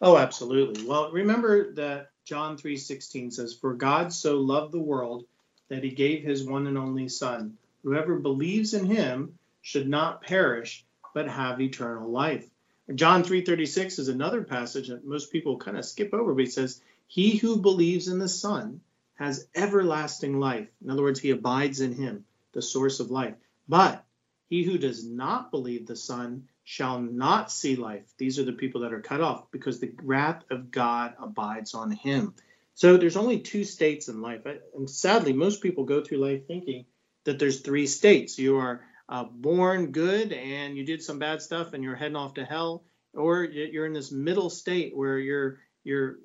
Oh, 0.00 0.16
absolutely. 0.16 0.86
Well, 0.86 1.10
remember 1.10 1.74
that 1.74 2.10
John 2.24 2.56
3:16 2.56 3.32
says, 3.32 3.54
"For 3.54 3.74
God 3.74 4.12
so 4.12 4.38
loved 4.38 4.72
the 4.72 4.80
world 4.80 5.26
that 5.68 5.82
he 5.82 5.90
gave 5.90 6.22
his 6.22 6.44
one 6.44 6.66
and 6.66 6.78
only 6.78 7.08
son, 7.08 7.58
Whoever 7.82 8.18
believes 8.18 8.74
in 8.74 8.84
him 8.86 9.38
should 9.62 9.88
not 9.88 10.22
perish, 10.22 10.84
but 11.14 11.28
have 11.28 11.60
eternal 11.60 12.10
life. 12.10 12.48
John 12.94 13.22
3:36 13.22 13.98
is 13.98 14.08
another 14.08 14.42
passage 14.42 14.88
that 14.88 15.04
most 15.04 15.30
people 15.30 15.58
kind 15.58 15.76
of 15.76 15.84
skip 15.84 16.14
over, 16.14 16.34
but 16.34 16.44
he 16.44 16.50
says, 16.50 16.80
"He 17.06 17.36
who 17.36 17.60
believes 17.60 18.08
in 18.08 18.18
the 18.18 18.28
Son 18.28 18.80
has 19.14 19.48
everlasting 19.54 20.40
life." 20.40 20.68
In 20.82 20.90
other 20.90 21.02
words, 21.02 21.20
he 21.20 21.30
abides 21.30 21.80
in 21.80 21.92
him, 21.92 22.24
the 22.52 22.62
source 22.62 23.00
of 23.00 23.10
life. 23.10 23.36
But 23.68 24.04
he 24.48 24.62
who 24.62 24.78
does 24.78 25.04
not 25.04 25.50
believe 25.50 25.86
the 25.86 25.96
Son 25.96 26.48
shall 26.64 27.00
not 27.00 27.50
see 27.50 27.76
life. 27.76 28.12
These 28.16 28.38
are 28.38 28.44
the 28.44 28.52
people 28.52 28.80
that 28.82 28.92
are 28.92 29.00
cut 29.00 29.20
off 29.20 29.50
because 29.50 29.80
the 29.80 29.92
wrath 30.02 30.44
of 30.50 30.70
God 30.70 31.14
abides 31.18 31.74
on 31.74 31.90
him. 31.90 32.34
So 32.74 32.96
there's 32.96 33.16
only 33.16 33.40
two 33.40 33.64
states 33.64 34.08
in 34.08 34.22
life. 34.22 34.46
And 34.74 34.88
sadly, 34.88 35.32
most 35.32 35.62
people 35.62 35.84
go 35.84 36.02
through 36.02 36.18
life 36.18 36.46
thinking 36.46 36.86
that 37.28 37.38
there's 37.38 37.60
three 37.60 37.86
states. 37.86 38.38
You 38.38 38.56
are 38.56 38.80
uh, 39.08 39.24
born 39.24 39.92
good 39.92 40.32
and 40.32 40.76
you 40.76 40.84
did 40.84 41.02
some 41.02 41.18
bad 41.18 41.42
stuff 41.42 41.74
and 41.74 41.84
you're 41.84 41.94
heading 41.94 42.16
off 42.16 42.34
to 42.34 42.44
hell, 42.44 42.84
or 43.14 43.44
you're 43.44 43.86
in 43.86 43.92
this 43.92 44.10
middle 44.10 44.50
state 44.50 44.96
where 44.96 45.18
you're 45.18 45.58
you're 45.84 46.16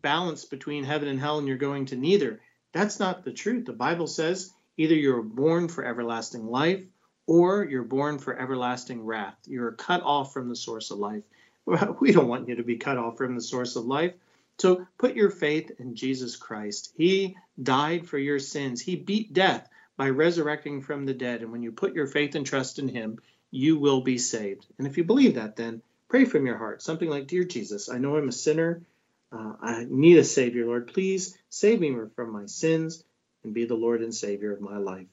balanced 0.00 0.50
between 0.50 0.84
heaven 0.84 1.08
and 1.08 1.20
hell 1.20 1.38
and 1.38 1.48
you're 1.48 1.56
going 1.56 1.86
to 1.86 1.96
neither. 1.96 2.40
That's 2.72 3.00
not 3.00 3.24
the 3.24 3.32
truth. 3.32 3.66
The 3.66 3.72
Bible 3.72 4.06
says 4.06 4.52
either 4.76 4.94
you're 4.94 5.22
born 5.22 5.68
for 5.68 5.84
everlasting 5.84 6.46
life 6.46 6.84
or 7.26 7.64
you're 7.64 7.82
born 7.82 8.18
for 8.18 8.38
everlasting 8.38 9.04
wrath. 9.04 9.36
You're 9.46 9.72
cut 9.72 10.02
off 10.02 10.32
from 10.32 10.48
the 10.48 10.56
source 10.56 10.90
of 10.90 10.98
life. 10.98 11.24
We 12.00 12.12
don't 12.12 12.28
want 12.28 12.48
you 12.48 12.56
to 12.56 12.64
be 12.64 12.76
cut 12.76 12.98
off 12.98 13.18
from 13.18 13.34
the 13.34 13.40
source 13.40 13.76
of 13.76 13.84
life. 13.84 14.14
So 14.58 14.86
put 14.98 15.16
your 15.16 15.30
faith 15.30 15.70
in 15.78 15.94
Jesus 15.94 16.36
Christ. 16.36 16.92
He 16.96 17.36
died 17.60 18.08
for 18.08 18.18
your 18.18 18.38
sins. 18.38 18.80
He 18.80 18.96
beat 18.96 19.32
death 19.32 19.68
by 20.02 20.10
resurrecting 20.10 20.82
from 20.82 21.06
the 21.06 21.14
dead. 21.14 21.42
And 21.42 21.52
when 21.52 21.62
you 21.62 21.70
put 21.70 21.94
your 21.94 22.08
faith 22.08 22.34
and 22.34 22.44
trust 22.44 22.80
in 22.80 22.88
Him, 22.88 23.20
you 23.52 23.78
will 23.78 24.00
be 24.00 24.18
saved. 24.18 24.66
And 24.76 24.88
if 24.88 24.98
you 24.98 25.04
believe 25.04 25.36
that, 25.36 25.54
then 25.54 25.80
pray 26.08 26.24
from 26.24 26.44
your 26.44 26.58
heart 26.58 26.82
something 26.82 27.08
like, 27.08 27.28
Dear 27.28 27.44
Jesus, 27.44 27.88
I 27.88 27.98
know 27.98 28.16
I'm 28.16 28.28
a 28.28 28.32
sinner. 28.32 28.82
Uh, 29.30 29.52
I 29.62 29.86
need 29.88 30.18
a 30.18 30.24
Savior, 30.24 30.66
Lord. 30.66 30.88
Please 30.88 31.38
save 31.50 31.78
me 31.78 31.94
from 32.16 32.32
my 32.32 32.46
sins 32.46 33.04
and 33.44 33.54
be 33.54 33.64
the 33.64 33.76
Lord 33.76 34.02
and 34.02 34.12
Savior 34.12 34.52
of 34.52 34.60
my 34.60 34.78
life. 34.78 35.06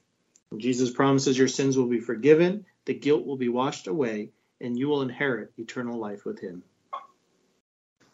And 0.50 0.60
Jesus 0.60 0.90
promises 0.90 1.38
your 1.38 1.48
sins 1.48 1.78
will 1.78 1.86
be 1.86 2.00
forgiven, 2.00 2.66
the 2.86 2.96
guilt 2.96 3.28
will 3.28 3.38
be 3.38 3.50
washed 3.50 3.86
away, 3.86 4.32
and 4.60 4.76
you 4.76 4.88
will 4.88 5.04
inherit 5.04 5.52
eternal 5.60 6.00
life 6.00 6.26
with 6.26 6.40
Him. 6.40 6.64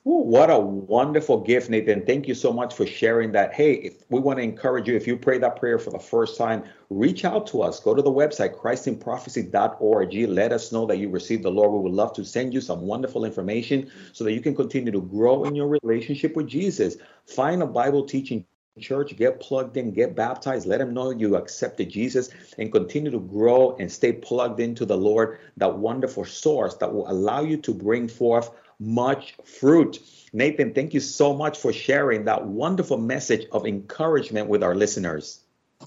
Ooh, 0.07 0.21
what 0.21 0.51
a 0.51 0.59
wonderful 0.59 1.39
gift, 1.39 1.71
Nathan. 1.71 2.05
Thank 2.05 2.27
you 2.27 2.35
so 2.35 2.53
much 2.53 2.75
for 2.75 2.85
sharing 2.85 3.31
that. 3.31 3.55
Hey, 3.55 3.73
if 3.73 4.03
we 4.09 4.19
want 4.19 4.37
to 4.37 4.43
encourage 4.43 4.87
you, 4.87 4.95
if 4.95 5.07
you 5.07 5.17
pray 5.17 5.39
that 5.39 5.55
prayer 5.55 5.79
for 5.79 5.89
the 5.89 5.97
first 5.97 6.37
time, 6.37 6.63
reach 6.91 7.25
out 7.25 7.47
to 7.47 7.63
us. 7.63 7.79
Go 7.79 7.95
to 7.95 8.03
the 8.03 8.11
website, 8.11 8.55
christinprophecy.org. 8.55 10.13
Let 10.29 10.51
us 10.51 10.71
know 10.71 10.85
that 10.85 10.99
you 10.99 11.09
received 11.09 11.41
the 11.41 11.49
Lord. 11.49 11.71
We 11.71 11.79
would 11.79 11.93
love 11.93 12.13
to 12.13 12.23
send 12.23 12.53
you 12.53 12.61
some 12.61 12.81
wonderful 12.81 13.25
information 13.25 13.89
so 14.13 14.23
that 14.25 14.33
you 14.33 14.41
can 14.41 14.55
continue 14.55 14.91
to 14.91 15.01
grow 15.01 15.43
in 15.45 15.55
your 15.55 15.79
relationship 15.81 16.35
with 16.35 16.47
Jesus. 16.47 16.97
Find 17.25 17.63
a 17.63 17.67
Bible 17.67 18.05
teaching 18.05 18.45
church, 18.79 19.15
get 19.15 19.39
plugged 19.39 19.77
in, 19.77 19.91
get 19.91 20.15
baptized, 20.15 20.67
let 20.67 20.79
them 20.79 20.93
know 20.93 21.09
you 21.09 21.35
accepted 21.35 21.89
Jesus, 21.89 22.29
and 22.57 22.71
continue 22.71 23.09
to 23.09 23.19
grow 23.19 23.75
and 23.77 23.91
stay 23.91 24.11
plugged 24.11 24.59
into 24.59 24.85
the 24.85 24.97
Lord, 24.97 25.39
that 25.57 25.77
wonderful 25.77 26.25
source 26.25 26.75
that 26.75 26.93
will 26.93 27.09
allow 27.09 27.41
you 27.41 27.57
to 27.57 27.73
bring 27.73 28.07
forth 28.07 28.51
much 28.79 29.35
fruit. 29.43 29.99
Nathan, 30.33 30.73
thank 30.73 30.93
you 30.93 30.99
so 30.99 31.33
much 31.33 31.57
for 31.57 31.71
sharing 31.71 32.25
that 32.25 32.45
wonderful 32.45 32.97
message 32.97 33.47
of 33.51 33.65
encouragement 33.65 34.49
with 34.49 34.63
our 34.63 34.75
listeners. 34.75 35.39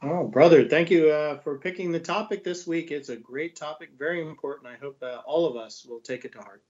Oh, 0.02 0.26
brother, 0.26 0.68
thank 0.68 0.90
you 0.90 1.10
uh, 1.10 1.38
for 1.38 1.58
picking 1.58 1.92
the 1.92 2.00
topic 2.00 2.44
this 2.44 2.66
week. 2.66 2.90
It's 2.90 3.08
a 3.08 3.16
great 3.16 3.56
topic, 3.56 3.90
very 3.98 4.20
important. 4.20 4.68
I 4.68 4.76
hope 4.76 5.02
uh, 5.02 5.20
all 5.26 5.46
of 5.46 5.56
us 5.56 5.84
will 5.84 6.00
take 6.00 6.24
it 6.24 6.32
to 6.32 6.38
heart. 6.38 6.62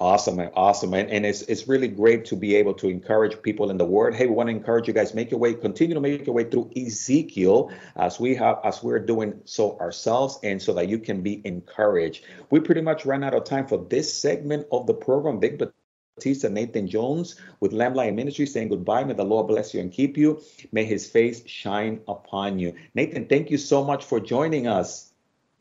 Awesome, 0.00 0.38
awesome, 0.54 0.94
and, 0.94 1.10
and 1.10 1.26
it's 1.26 1.42
it's 1.42 1.66
really 1.66 1.88
great 1.88 2.24
to 2.26 2.36
be 2.36 2.54
able 2.54 2.72
to 2.74 2.88
encourage 2.88 3.42
people 3.42 3.68
in 3.68 3.78
the 3.78 3.84
Word. 3.84 4.14
Hey, 4.14 4.26
we 4.26 4.32
want 4.32 4.48
to 4.48 4.54
encourage 4.54 4.86
you 4.86 4.94
guys 4.94 5.12
make 5.12 5.32
your 5.32 5.40
way, 5.40 5.54
continue 5.54 5.94
to 5.94 6.00
make 6.00 6.24
your 6.24 6.36
way 6.36 6.44
through 6.44 6.70
Ezekiel 6.76 7.72
as 7.96 8.20
we 8.20 8.36
have 8.36 8.60
as 8.62 8.80
we're 8.80 9.00
doing 9.00 9.40
so 9.44 9.76
ourselves, 9.80 10.38
and 10.44 10.62
so 10.62 10.72
that 10.74 10.88
you 10.88 11.00
can 11.00 11.20
be 11.20 11.42
encouraged. 11.44 12.26
We 12.48 12.60
pretty 12.60 12.80
much 12.80 13.06
ran 13.06 13.24
out 13.24 13.34
of 13.34 13.42
time 13.42 13.66
for 13.66 13.76
this 13.90 14.14
segment 14.14 14.68
of 14.70 14.86
the 14.86 14.94
program. 14.94 15.40
Vic 15.40 15.58
But. 15.58 15.74
Batista, 16.18 16.48
Nathan 16.48 16.88
Jones 16.88 17.36
with 17.60 17.72
Lamb 17.72 17.94
Lion 17.94 18.16
Ministry 18.16 18.44
saying 18.44 18.70
goodbye. 18.70 19.04
May 19.04 19.14
the 19.14 19.22
Lord 19.22 19.46
bless 19.46 19.72
you 19.72 19.80
and 19.80 19.92
keep 19.92 20.16
you. 20.16 20.42
May 20.72 20.84
His 20.84 21.08
face 21.08 21.46
shine 21.46 22.00
upon 22.08 22.58
you. 22.58 22.74
Nathan, 22.92 23.26
thank 23.26 23.52
you 23.52 23.56
so 23.56 23.84
much 23.84 24.04
for 24.04 24.18
joining 24.18 24.66
us. 24.66 25.12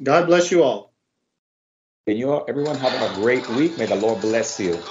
God 0.01 0.25
bless 0.25 0.51
you 0.51 0.63
all. 0.63 0.91
And 2.07 2.19
you 2.19 2.31
all, 2.31 2.45
everyone 2.49 2.77
having 2.79 3.03
a 3.03 3.09
great 3.09 3.49
week. 3.49 3.77
May 3.77 3.87
the 3.87 3.95
Lord 3.95 4.21
bless 4.21 4.59
you. 4.59 4.89